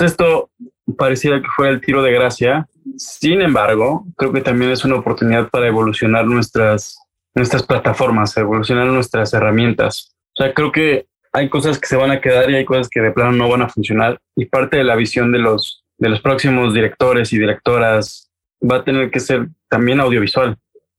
esto 0.00 0.50
pareciera 0.96 1.40
que 1.40 1.48
fue 1.54 1.68
el 1.68 1.80
tiro 1.80 2.02
de 2.02 2.12
gracia. 2.12 2.66
Sin 2.96 3.40
embargo, 3.40 4.04
creo 4.16 4.32
que 4.32 4.40
también 4.40 4.72
es 4.72 4.84
una 4.84 4.96
oportunidad 4.96 5.48
para 5.48 5.68
evolucionar 5.68 6.26
nuestras, 6.26 6.98
nuestras 7.34 7.62
plataformas, 7.62 8.36
evolucionar 8.36 8.86
nuestras 8.86 9.32
herramientas. 9.34 10.14
O 10.36 10.42
sea, 10.42 10.52
creo 10.52 10.72
que 10.72 11.06
hay 11.32 11.48
cosas 11.48 11.78
que 11.78 11.86
se 11.86 11.96
van 11.96 12.10
a 12.10 12.20
quedar 12.20 12.50
y 12.50 12.56
hay 12.56 12.64
cosas 12.64 12.88
que 12.88 13.00
de 13.00 13.12
plano 13.12 13.32
no 13.32 13.48
van 13.48 13.62
a 13.62 13.68
funcionar. 13.68 14.20
Y 14.36 14.46
parte 14.46 14.76
de 14.76 14.84
la 14.84 14.96
visión 14.96 15.32
de 15.32 15.38
los, 15.38 15.84
de 15.98 16.08
los 16.08 16.20
próximos 16.20 16.74
directores 16.74 17.32
y 17.32 17.38
directoras 17.38 18.30
va 18.62 18.76
a 18.76 18.84
tener 18.84 19.10
que 19.10 19.20
ser 19.20 19.48
también 19.68 20.00
audiovisual. 20.00 20.56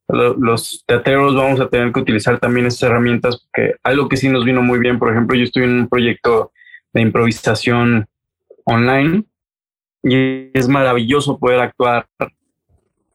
Los 0.08 0.84
teatreros 0.86 1.36
vamos 1.36 1.60
a 1.60 1.70
tener 1.70 1.92
que 1.92 2.00
utilizar 2.00 2.40
también 2.40 2.66
esas 2.66 2.84
herramientas 2.84 3.48
porque 3.48 3.76
algo 3.84 4.10
que 4.10 4.18
sí 4.18 4.28
nos 4.28 4.44
vino 4.44 4.62
muy 4.62 4.80
bien, 4.80 5.00
por 5.00 5.12
ejemplo, 5.12 5.36
yo 5.36 5.44
estoy 5.44 5.64
en 5.64 5.80
un 5.80 5.90
proyecto 5.90 6.52
de 6.92 7.02
improvisación 7.02 8.06
online 8.66 9.24
y 10.04 10.52
es 10.54 10.68
maravilloso 10.68 11.40
poder 11.40 11.62
actuar 11.62 12.06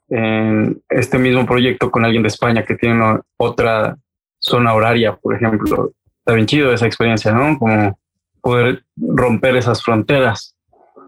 en 0.09 0.83
este 0.89 1.19
mismo 1.19 1.47
proyecto 1.47 1.91
con 1.91 2.05
alguien 2.05 2.23
de 2.23 2.29
España 2.29 2.65
que 2.65 2.77
tiene 2.77 3.21
otra 3.37 3.97
zona 4.39 4.75
horaria, 4.75 5.17
por 5.17 5.35
ejemplo 5.35 5.93
está 6.29 6.35
bien 6.35 6.47
chido 6.47 6.73
esa 6.73 6.87
experiencia, 6.87 7.33
¿no? 7.33 7.59
Como 7.59 7.99
poder 8.43 8.85
romper 8.97 9.57
esas 9.57 9.83
fronteras. 9.83 10.55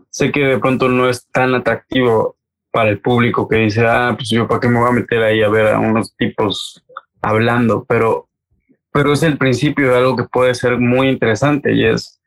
Sé 0.08 0.32
que 0.32 0.40
de 0.40 0.58
pronto 0.58 0.88
no 0.88 1.08
es 1.08 1.26
tan 1.30 1.54
atractivo 1.54 2.36
para 2.70 2.88
el 2.88 3.00
público 3.00 3.48
que 3.48 3.56
dice, 3.56 3.86
ah, 3.86 4.14
pues 4.16 4.30
yo 4.30 4.46
para 4.46 4.60
qué 4.60 4.68
me 4.68 4.78
voy 4.78 4.88
a 4.88 4.92
meter 4.92 5.22
ahí 5.22 5.42
a 5.42 5.48
ver 5.48 5.68
a 5.68 5.78
unos 5.78 6.14
tipos 6.16 6.82
hablando, 7.20 7.84
pero, 7.88 8.28
pero 8.92 9.12
es 9.12 9.22
el 9.22 9.36
principio 9.36 9.90
de 9.90 9.98
algo 9.98 10.16
que 10.16 10.24
puede 10.24 10.54
ser 10.54 10.78
muy 10.78 11.08
interesante 11.08 11.74
y 11.74 11.84
es 11.84 12.19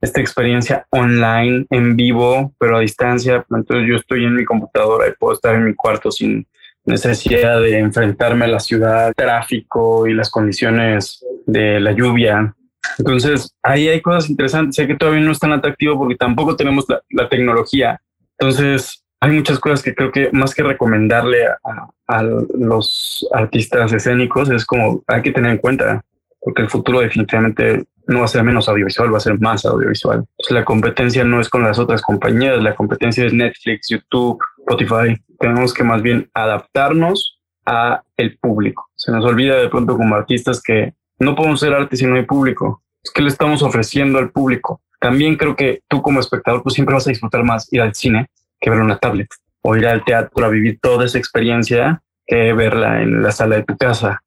esta 0.00 0.20
experiencia 0.20 0.86
online, 0.90 1.66
en 1.70 1.96
vivo, 1.96 2.52
pero 2.58 2.76
a 2.76 2.80
distancia. 2.80 3.44
Entonces 3.50 3.88
yo 3.88 3.96
estoy 3.96 4.24
en 4.24 4.34
mi 4.34 4.44
computadora 4.44 5.08
y 5.08 5.12
puedo 5.18 5.34
estar 5.34 5.54
en 5.54 5.64
mi 5.64 5.74
cuarto 5.74 6.10
sin 6.10 6.46
necesidad 6.84 7.60
de 7.60 7.78
enfrentarme 7.78 8.46
a 8.46 8.48
la 8.48 8.60
ciudad, 8.60 9.12
tráfico 9.14 10.06
y 10.06 10.14
las 10.14 10.30
condiciones 10.30 11.24
de 11.46 11.80
la 11.80 11.92
lluvia. 11.92 12.54
Entonces 12.98 13.54
ahí 13.62 13.88
hay 13.88 14.00
cosas 14.00 14.30
interesantes. 14.30 14.76
Sé 14.76 14.86
que 14.86 14.96
todavía 14.96 15.20
no 15.20 15.32
es 15.32 15.38
tan 15.38 15.52
atractivo 15.52 15.98
porque 15.98 16.16
tampoco 16.16 16.56
tenemos 16.56 16.84
la, 16.88 17.02
la 17.10 17.28
tecnología. 17.28 18.00
Entonces 18.38 19.04
hay 19.20 19.32
muchas 19.32 19.58
cosas 19.58 19.82
que 19.82 19.94
creo 19.94 20.12
que 20.12 20.30
más 20.32 20.54
que 20.54 20.62
recomendarle 20.62 21.46
a, 21.46 22.22
los 22.22 23.26
artistas 23.32 23.92
escénicos 23.92 24.48
es 24.50 24.64
como 24.64 25.02
hay 25.06 25.20
que 25.22 25.32
tener 25.32 25.52
en 25.52 25.58
cuenta, 25.58 26.02
porque 26.40 26.62
el 26.62 26.70
futuro 26.70 27.00
definitivamente 27.00 27.84
no 28.06 28.20
va 28.20 28.24
a 28.24 28.28
ser 28.28 28.42
menos 28.42 28.68
audiovisual, 28.68 29.12
va 29.12 29.18
a 29.18 29.20
ser 29.20 29.38
más 29.38 29.64
audiovisual. 29.66 30.24
la 30.48 30.64
competencia 30.64 31.24
no 31.24 31.40
es 31.40 31.48
con 31.48 31.62
las 31.62 31.78
otras 31.78 32.00
compañías, 32.00 32.60
la 32.62 32.74
competencia 32.74 33.26
es 33.26 33.34
Netflix, 33.34 33.88
YouTube, 33.90 34.42
Spotify. 34.60 35.22
Tenemos 35.38 35.74
que 35.74 35.84
más 35.84 36.02
bien 36.02 36.30
adaptarnos 36.32 37.38
a 37.66 38.02
el 38.16 38.38
público. 38.38 38.88
Se 38.96 39.12
nos 39.12 39.24
olvida 39.24 39.56
de 39.56 39.68
pronto 39.68 39.96
como 39.96 40.14
artistas 40.14 40.62
que 40.62 40.94
no 41.18 41.34
podemos 41.34 41.60
ser 41.60 41.74
arte 41.74 41.96
si 41.96 42.06
no 42.06 42.16
hay 42.16 42.24
público. 42.24 42.82
Que 43.14 43.22
le 43.22 43.28
estamos 43.28 43.62
ofreciendo 43.62 44.18
al 44.18 44.30
público. 44.30 44.80
También 45.00 45.36
creo 45.36 45.54
que 45.54 45.82
tú 45.86 46.02
como 46.02 46.20
espectador 46.20 46.62
pues 46.62 46.74
siempre 46.74 46.94
vas 46.94 47.06
a 47.06 47.10
disfrutar 47.10 47.44
más 47.44 47.72
ir 47.72 47.80
al 47.82 47.94
cine 47.94 48.28
que 48.60 48.70
ver 48.70 48.80
una 48.80 48.98
tablet 48.98 49.28
o 49.62 49.76
ir 49.76 49.86
al 49.86 50.04
teatro 50.04 50.44
a 50.44 50.48
vivir 50.48 50.78
toda 50.80 51.04
esa 51.04 51.18
experiencia 51.18 52.02
que 52.26 52.52
verla 52.52 53.02
en 53.02 53.22
la 53.22 53.32
sala 53.32 53.56
de 53.56 53.64
tu 53.64 53.76
casa. 53.76 54.22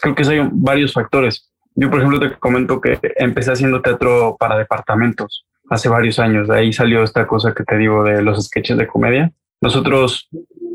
creo 0.00 0.14
que 0.14 0.22
hay 0.22 0.48
varios 0.52 0.92
factores. 0.92 1.51
Yo, 1.74 1.90
por 1.90 2.00
ejemplo, 2.00 2.20
te 2.20 2.36
comento 2.38 2.80
que 2.80 2.98
empecé 3.16 3.52
haciendo 3.52 3.80
teatro 3.80 4.36
para 4.38 4.58
departamentos 4.58 5.46
hace 5.70 5.88
varios 5.88 6.18
años. 6.18 6.48
De 6.48 6.58
ahí 6.58 6.72
salió 6.72 7.02
esta 7.02 7.26
cosa 7.26 7.54
que 7.54 7.64
te 7.64 7.76
digo 7.78 8.04
de 8.04 8.22
los 8.22 8.44
sketches 8.44 8.76
de 8.76 8.86
comedia. 8.86 9.32
Nosotros 9.60 10.28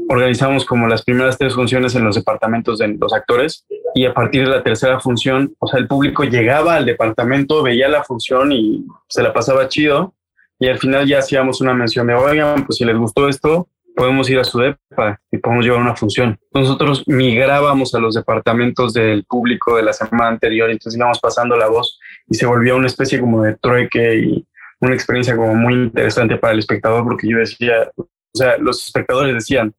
organizamos 0.09 0.65
como 0.65 0.87
las 0.87 1.03
primeras 1.03 1.37
tres 1.37 1.53
funciones 1.53 1.93
en 1.95 2.03
los 2.03 2.15
departamentos 2.15 2.79
de 2.79 2.87
los 2.99 3.13
actores 3.13 3.65
y 3.93 4.05
a 4.05 4.13
partir 4.13 4.45
de 4.45 4.51
la 4.51 4.63
tercera 4.63 4.99
función, 4.99 5.53
o 5.59 5.67
sea, 5.67 5.79
el 5.79 5.87
público 5.87 6.23
llegaba 6.23 6.75
al 6.75 6.85
departamento, 6.85 7.61
veía 7.61 7.89
la 7.89 8.03
función 8.03 8.51
y 8.51 8.85
se 9.09 9.21
la 9.21 9.33
pasaba 9.33 9.67
chido 9.67 10.13
y 10.59 10.67
al 10.67 10.79
final 10.79 11.07
ya 11.07 11.19
hacíamos 11.19 11.61
una 11.61 11.73
mención 11.73 12.07
de, 12.07 12.13
oigan, 12.15 12.65
pues 12.65 12.77
si 12.77 12.85
les 12.85 12.97
gustó 12.97 13.27
esto, 13.27 13.67
podemos 13.97 14.29
ir 14.29 14.37
a 14.37 14.43
su 14.43 14.59
depa 14.59 15.19
y 15.31 15.39
podemos 15.39 15.65
llevar 15.65 15.81
una 15.81 15.95
función. 15.95 16.39
Nosotros 16.53 17.03
migrábamos 17.07 17.95
a 17.95 17.99
los 17.99 18.13
departamentos 18.13 18.93
del 18.93 19.25
público 19.25 19.75
de 19.75 19.81
la 19.81 19.91
semana 19.91 20.27
anterior, 20.27 20.69
entonces 20.69 20.95
íbamos 20.95 21.19
pasando 21.19 21.57
la 21.57 21.67
voz 21.67 21.99
y 22.27 22.35
se 22.35 22.45
volvía 22.45 22.75
una 22.75 22.85
especie 22.85 23.19
como 23.19 23.41
de 23.41 23.55
trueque 23.55 24.19
y 24.19 24.47
una 24.81 24.93
experiencia 24.93 25.35
como 25.35 25.55
muy 25.55 25.73
interesante 25.73 26.37
para 26.37 26.53
el 26.53 26.59
espectador, 26.59 27.03
porque 27.05 27.27
yo 27.27 27.39
decía, 27.39 27.91
o 27.97 28.07
sea, 28.35 28.59
los 28.59 28.85
espectadores 28.85 29.33
decían, 29.33 29.73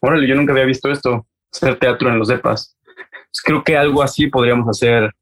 órale, 0.00 0.28
yo 0.28 0.36
nunca 0.36 0.52
había 0.52 0.64
visto 0.64 0.88
esto, 0.92 1.26
hacer 1.52 1.80
teatro 1.80 2.10
en 2.10 2.18
los 2.20 2.28
depas. 2.28 2.78
creo 3.44 3.64
que 3.64 3.76
algo 3.76 4.04
así 4.04 4.28
podríamos 4.28 4.68
hacer, 4.68 5.12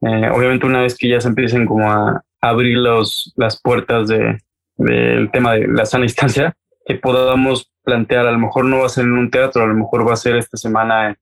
eh, 0.00 0.30
obviamente 0.34 0.66
una 0.66 0.82
vez 0.82 0.96
que 0.98 1.08
ya 1.08 1.20
se 1.20 1.28
empiecen 1.28 1.64
como 1.66 1.88
a, 1.88 2.20
abrir 2.40 2.78
los, 2.78 3.32
las 3.36 3.60
puertas 3.60 4.08
de, 4.08 4.38
del 4.76 5.30
tema 5.30 5.54
de 5.54 5.68
la 5.68 5.86
sana 5.86 6.04
instancia, 6.04 6.56
que 6.86 6.94
podamos 6.94 7.72
plantear, 7.82 8.26
a 8.26 8.32
lo 8.32 8.38
mejor 8.38 8.64
no 8.64 8.78
va 8.78 8.86
a 8.86 8.90
ser 8.90 9.04
en 9.04 9.12
un 9.12 9.30
teatro, 9.30 9.62
a 9.62 9.66
lo 9.66 9.74
mejor 9.74 10.08
va 10.08 10.14
a 10.14 10.16
ser 10.16 10.36
esta 10.36 10.56
semana 10.56 11.16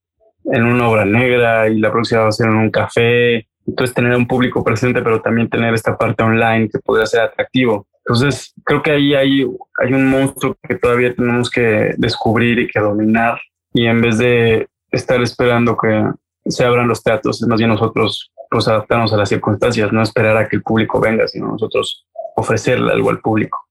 en, 0.44 0.64
una 0.64 0.88
obra 0.88 1.04
negra 1.04 1.68
y 1.68 1.78
la 1.78 1.90
próxima 1.90 2.22
va 2.22 2.28
a 2.28 2.32
ser 2.32 2.48
en 2.48 2.56
un 2.56 2.70
café. 2.70 3.48
Entonces 3.66 3.94
tener 3.94 4.14
un 4.14 4.26
público 4.26 4.62
presente, 4.62 5.00
pero 5.02 5.22
también 5.22 5.48
tener 5.48 5.72
esta 5.72 5.96
parte 5.96 6.22
online 6.22 6.68
que 6.68 6.78
podría 6.80 7.06
ser 7.06 7.22
atractivo. 7.22 7.86
Entonces 8.06 8.52
creo 8.62 8.82
que 8.82 8.90
ahí 8.90 9.14
hay, 9.14 9.46
hay 9.78 9.92
un 9.94 10.06
monstruo 10.10 10.54
que 10.62 10.74
todavía 10.74 11.14
tenemos 11.14 11.50
que 11.50 11.94
descubrir 11.96 12.58
y 12.58 12.68
que 12.68 12.80
dominar. 12.80 13.40
Y 13.72 13.86
en 13.86 14.02
vez 14.02 14.18
de 14.18 14.68
estar 14.90 15.22
esperando 15.22 15.76
que 15.78 16.04
se 16.46 16.64
abran 16.64 16.88
los 16.88 17.02
teatros, 17.02 17.40
es 17.40 17.48
más 17.48 17.58
bien 17.58 17.70
nosotros 17.70 18.30
pues 18.50 18.68
adaptarnos 18.68 19.12
a 19.14 19.16
las 19.16 19.30
circunstancias, 19.30 19.90
no 19.92 20.02
esperar 20.02 20.36
a 20.36 20.46
que 20.46 20.56
el 20.56 20.62
público 20.62 21.00
venga, 21.00 21.26
sino 21.26 21.48
nosotros 21.48 22.06
ofrecerle 22.36 22.92
algo 22.92 23.08
al 23.08 23.20
público. 23.20 23.63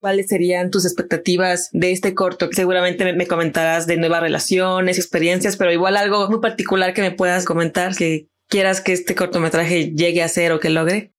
¿Cuáles 0.00 0.28
serían 0.28 0.70
tus 0.70 0.86
expectativas 0.86 1.68
de 1.72 1.92
este 1.92 2.14
corto? 2.14 2.48
Seguramente 2.52 3.12
me 3.12 3.26
comentarás 3.26 3.86
de 3.86 3.98
nuevas 3.98 4.22
relaciones, 4.22 4.96
experiencias, 4.96 5.58
pero 5.58 5.72
igual 5.72 5.98
algo 5.98 6.26
muy 6.30 6.40
particular 6.40 6.94
que 6.94 7.02
me 7.02 7.10
puedas 7.10 7.44
comentar 7.44 7.94
que 7.94 8.26
quieras 8.48 8.80
que 8.80 8.92
este 8.92 9.14
cortometraje 9.14 9.92
llegue 9.92 10.22
a 10.22 10.28
ser 10.28 10.52
o 10.52 10.58
que 10.58 10.70
logre. 10.70 11.12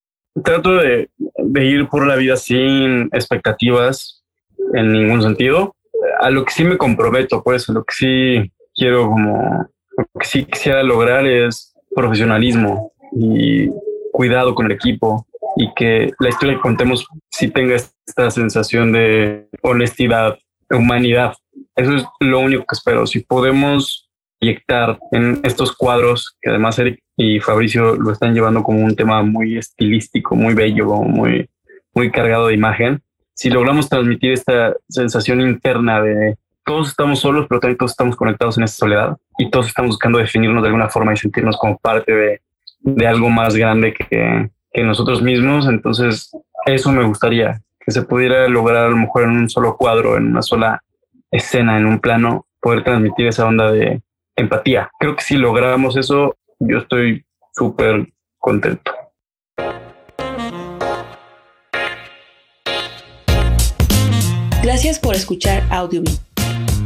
Trato 0.44 0.78
de, 0.78 1.10
ir 1.60 1.88
por 1.90 2.08
la 2.08 2.16
vida 2.16 2.38
sin 2.38 3.04
expectativas 3.14 4.24
en 4.74 4.92
ningún 4.94 5.22
sentido. 5.22 5.76
A 6.20 6.32
lo 6.32 6.44
que 6.44 6.52
sí 6.52 6.64
me 6.64 6.80
comprometo, 6.80 7.44
pues, 7.44 7.70
a 7.70 7.74
lo 7.74 7.84
que 7.84 7.94
sí 7.94 8.52
quiero 8.74 9.10
como, 9.12 9.70
lo 9.96 10.06
que 10.20 10.26
sí 10.26 10.46
quisiera 10.46 10.82
lograr 10.82 11.28
es 11.28 11.76
profesionalismo 11.96 12.94
y 13.16 13.70
cuidado 14.12 14.56
con 14.56 14.66
el 14.66 14.72
equipo 14.72 15.28
y 15.56 15.74
que 15.76 16.12
la 16.20 16.30
historia 16.30 16.56
que 16.56 16.62
contemos 16.62 17.08
sí 17.30 17.50
tenga 17.50 17.76
esta 17.76 18.32
sensación 18.32 18.92
de 18.92 19.48
honestidad, 19.62 20.38
humanidad. 20.70 21.34
Eso 21.76 21.96
es 21.96 22.06
lo 22.20 22.40
único 22.40 22.66
que 22.66 22.76
espero. 22.76 23.06
Si 23.06 23.20
podemos 23.20 24.10
inyectar 24.40 25.00
en 25.12 25.40
estos 25.44 25.76
cuadros, 25.76 26.36
que 26.42 26.50
además 26.50 26.80
Eric 26.80 27.02
y 27.16 27.40
Fabricio 27.40 27.96
lo 27.96 28.12
están 28.12 28.34
llevando 28.34 28.64
como 28.64 28.84
un 28.84 28.96
tema 28.96 29.22
muy 29.24 29.58
estilístico, 29.58 30.36
muy 30.36 30.54
bello, 30.54 30.88
muy, 30.88 31.50
muy 31.94 32.12
cargado 32.12 32.48
de 32.48 32.56
imagen, 32.56 33.02
si 33.34 33.50
logramos 33.50 33.90
transmitir 33.90 34.34
esta 34.34 34.76
sensación 34.90 35.42
interna 35.42 36.02
de 36.02 36.38
todos 36.66 36.90
estamos 36.90 37.20
solos, 37.20 37.48
pero 37.50 37.60
también 37.60 37.78
todos 37.78 37.92
estamos 37.92 38.16
conectados 38.16 38.58
en 38.58 38.64
esta 38.64 38.78
soledad 38.78 39.18
y 39.38 39.50
todos 39.50 39.68
estamos 39.68 39.90
buscando 39.90 40.20
definirnos 40.20 40.62
de 40.62 40.68
alguna 40.68 40.90
forma 40.90 41.14
y 41.14 41.18
sentirnos 41.18 41.58
como 41.58 41.78
parte 41.78 42.14
de, 42.14 42.42
de 42.82 43.08
algo 43.08 43.30
más 43.30 43.56
grande 43.56 43.94
que, 43.94 44.50
que, 44.72 44.84
nosotros 44.84 45.22
mismos. 45.22 45.68
Entonces, 45.68 46.32
eso 46.66 46.92
me 46.92 47.04
gustaría, 47.04 47.62
que 47.80 47.92
se 47.92 48.02
pudiera 48.04 48.48
lograr 48.48 48.86
a 48.86 48.90
lo 48.90 48.98
mejor 48.98 49.24
en 49.24 49.32
un 49.32 49.50
solo 49.50 49.78
cuadro, 49.78 50.18
en 50.18 50.28
una 50.28 50.42
sola 50.42 50.84
escena, 51.32 51.78
en 51.78 51.86
un 51.86 52.00
plano, 52.00 52.46
poder 52.60 52.84
transmitir 52.84 53.28
esa 53.28 53.46
onda 53.46 53.72
de 53.72 54.02
empatía. 54.36 54.90
Creo 55.00 55.16
que 55.16 55.24
si 55.24 55.38
logramos 55.38 55.98
eso, 55.98 56.36
yo 56.60 56.80
estoy 56.80 57.26
súper 57.54 58.08
contento. 58.38 58.92
Gracias 64.62 65.00
por 65.00 65.16
escuchar 65.16 65.64
Audiobeat 65.72 66.32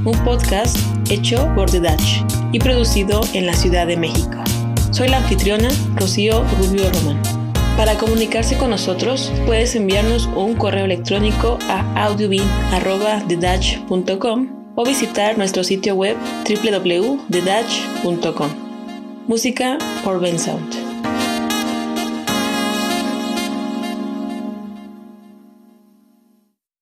un 0.05 0.23
podcast 0.23 0.77
hecho 1.09 1.51
por 1.55 1.69
The 1.69 1.79
Dutch 1.79 2.23
y 2.51 2.59
producido 2.59 3.21
en 3.33 3.47
la 3.47 3.53
Ciudad 3.53 3.87
de 3.87 3.97
México. 3.97 4.37
Soy 4.91 5.09
la 5.09 5.17
anfitriona 5.17 5.69
Rocío 5.95 6.43
Rubio 6.59 6.91
Román. 6.91 7.34
Para 7.77 7.97
comunicarse 7.97 8.57
con 8.57 8.69
nosotros, 8.69 9.31
puedes 9.45 9.75
enviarnos 9.75 10.27
un 10.27 10.55
correo 10.55 10.85
electrónico 10.85 11.59
a 11.67 12.05
audiobin.com 12.05 14.47
o 14.75 14.85
visitar 14.85 15.37
nuestro 15.37 15.61
sitio 15.63 15.95
web 15.95 16.15
www.thedutch.com. 16.47 18.49
Música 19.27 19.77
por 20.03 20.21
Ben 20.21 20.39
Sound. 20.39 20.94